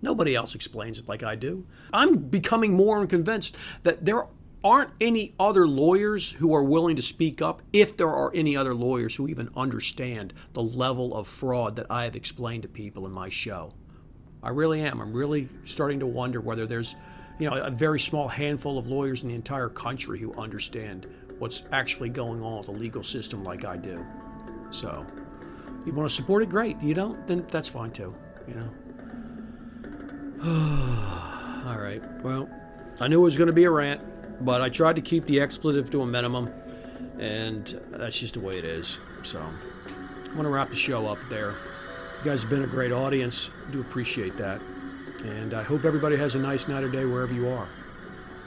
Nobody 0.05 0.35
else 0.35 0.53
explains 0.53 0.99
it 0.99 1.09
like 1.09 1.23
I 1.23 1.33
do. 1.33 1.65
I'm 1.91 2.17
becoming 2.17 2.73
more 2.73 3.01
and 3.01 3.09
convinced 3.09 3.55
that 3.81 4.05
there 4.05 4.27
aren't 4.63 4.91
any 5.01 5.33
other 5.39 5.67
lawyers 5.67 6.29
who 6.29 6.53
are 6.53 6.61
willing 6.61 6.95
to 6.95 7.01
speak 7.01 7.41
up 7.41 7.63
if 7.73 7.97
there 7.97 8.11
are 8.11 8.31
any 8.35 8.55
other 8.55 8.75
lawyers 8.75 9.15
who 9.15 9.27
even 9.27 9.49
understand 9.57 10.31
the 10.53 10.61
level 10.61 11.15
of 11.15 11.27
fraud 11.27 11.75
that 11.77 11.87
I 11.89 12.03
have 12.03 12.15
explained 12.15 12.61
to 12.61 12.69
people 12.69 13.07
in 13.07 13.11
my 13.11 13.29
show. 13.29 13.73
I 14.43 14.49
really 14.49 14.81
am. 14.81 15.01
I'm 15.01 15.11
really 15.11 15.49
starting 15.63 15.99
to 16.01 16.05
wonder 16.05 16.39
whether 16.39 16.67
there's, 16.67 16.93
you 17.39 17.49
know, 17.49 17.55
a 17.55 17.71
very 17.71 17.99
small 17.99 18.27
handful 18.27 18.77
of 18.77 18.85
lawyers 18.85 19.23
in 19.23 19.29
the 19.29 19.35
entire 19.35 19.69
country 19.69 20.19
who 20.19 20.35
understand 20.35 21.07
what's 21.39 21.63
actually 21.71 22.09
going 22.09 22.43
on 22.43 22.59
with 22.59 22.67
the 22.67 22.73
legal 22.73 23.03
system 23.03 23.43
like 23.43 23.65
I 23.65 23.75
do. 23.75 24.05
So, 24.69 25.03
you 25.83 25.93
want 25.93 26.07
to 26.07 26.15
support 26.15 26.43
it, 26.43 26.49
great. 26.49 26.79
You 26.79 26.93
don't, 26.93 27.27
then 27.27 27.43
that's 27.47 27.69
fine 27.69 27.89
too. 27.89 28.13
You 28.47 28.53
know. 28.53 28.69
All 31.65 31.79
right. 31.79 32.03
Well, 32.21 32.47
I 32.99 33.07
knew 33.07 33.19
it 33.19 33.23
was 33.23 33.35
going 33.35 33.47
to 33.47 33.53
be 33.53 33.63
a 33.63 33.71
rant, 33.71 33.99
but 34.45 34.61
I 34.61 34.69
tried 34.69 34.95
to 34.97 35.01
keep 35.01 35.25
the 35.25 35.41
expletive 35.41 35.89
to 35.89 36.03
a 36.03 36.05
minimum, 36.05 36.53
and 37.17 37.81
that's 37.89 38.19
just 38.19 38.35
the 38.35 38.39
way 38.39 38.55
it 38.59 38.63
is. 38.65 38.99
So, 39.23 39.41
I'm 39.41 40.33
going 40.33 40.43
to 40.43 40.49
wrap 40.49 40.69
the 40.69 40.75
show 40.75 41.07
up 41.07 41.17
there. 41.29 41.55
You 42.19 42.25
guys 42.25 42.41
have 42.41 42.51
been 42.51 42.61
a 42.61 42.67
great 42.67 42.91
audience. 42.91 43.49
I 43.67 43.71
do 43.71 43.81
appreciate 43.81 44.37
that. 44.37 44.61
And 45.23 45.55
I 45.55 45.63
hope 45.63 45.83
everybody 45.83 46.15
has 46.17 46.35
a 46.35 46.39
nice 46.39 46.67
night 46.67 46.83
or 46.83 46.89
day 46.89 47.05
wherever 47.05 47.33
you 47.33 47.49
are. 47.49 47.67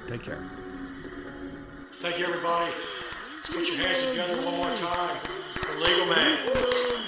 Take 0.07 0.23
care. 0.23 0.43
Thank 2.01 2.21
you, 2.21 2.27
everybody. 2.27 2.73
Let's 3.39 3.49
put 3.49 3.67
your 3.67 3.85
hands 3.85 4.09
together 4.09 4.37
one 4.37 4.57
more 4.57 4.77
time 4.77 5.17
for 5.17 5.75
Legal 5.81 6.07
Man. 6.07 7.08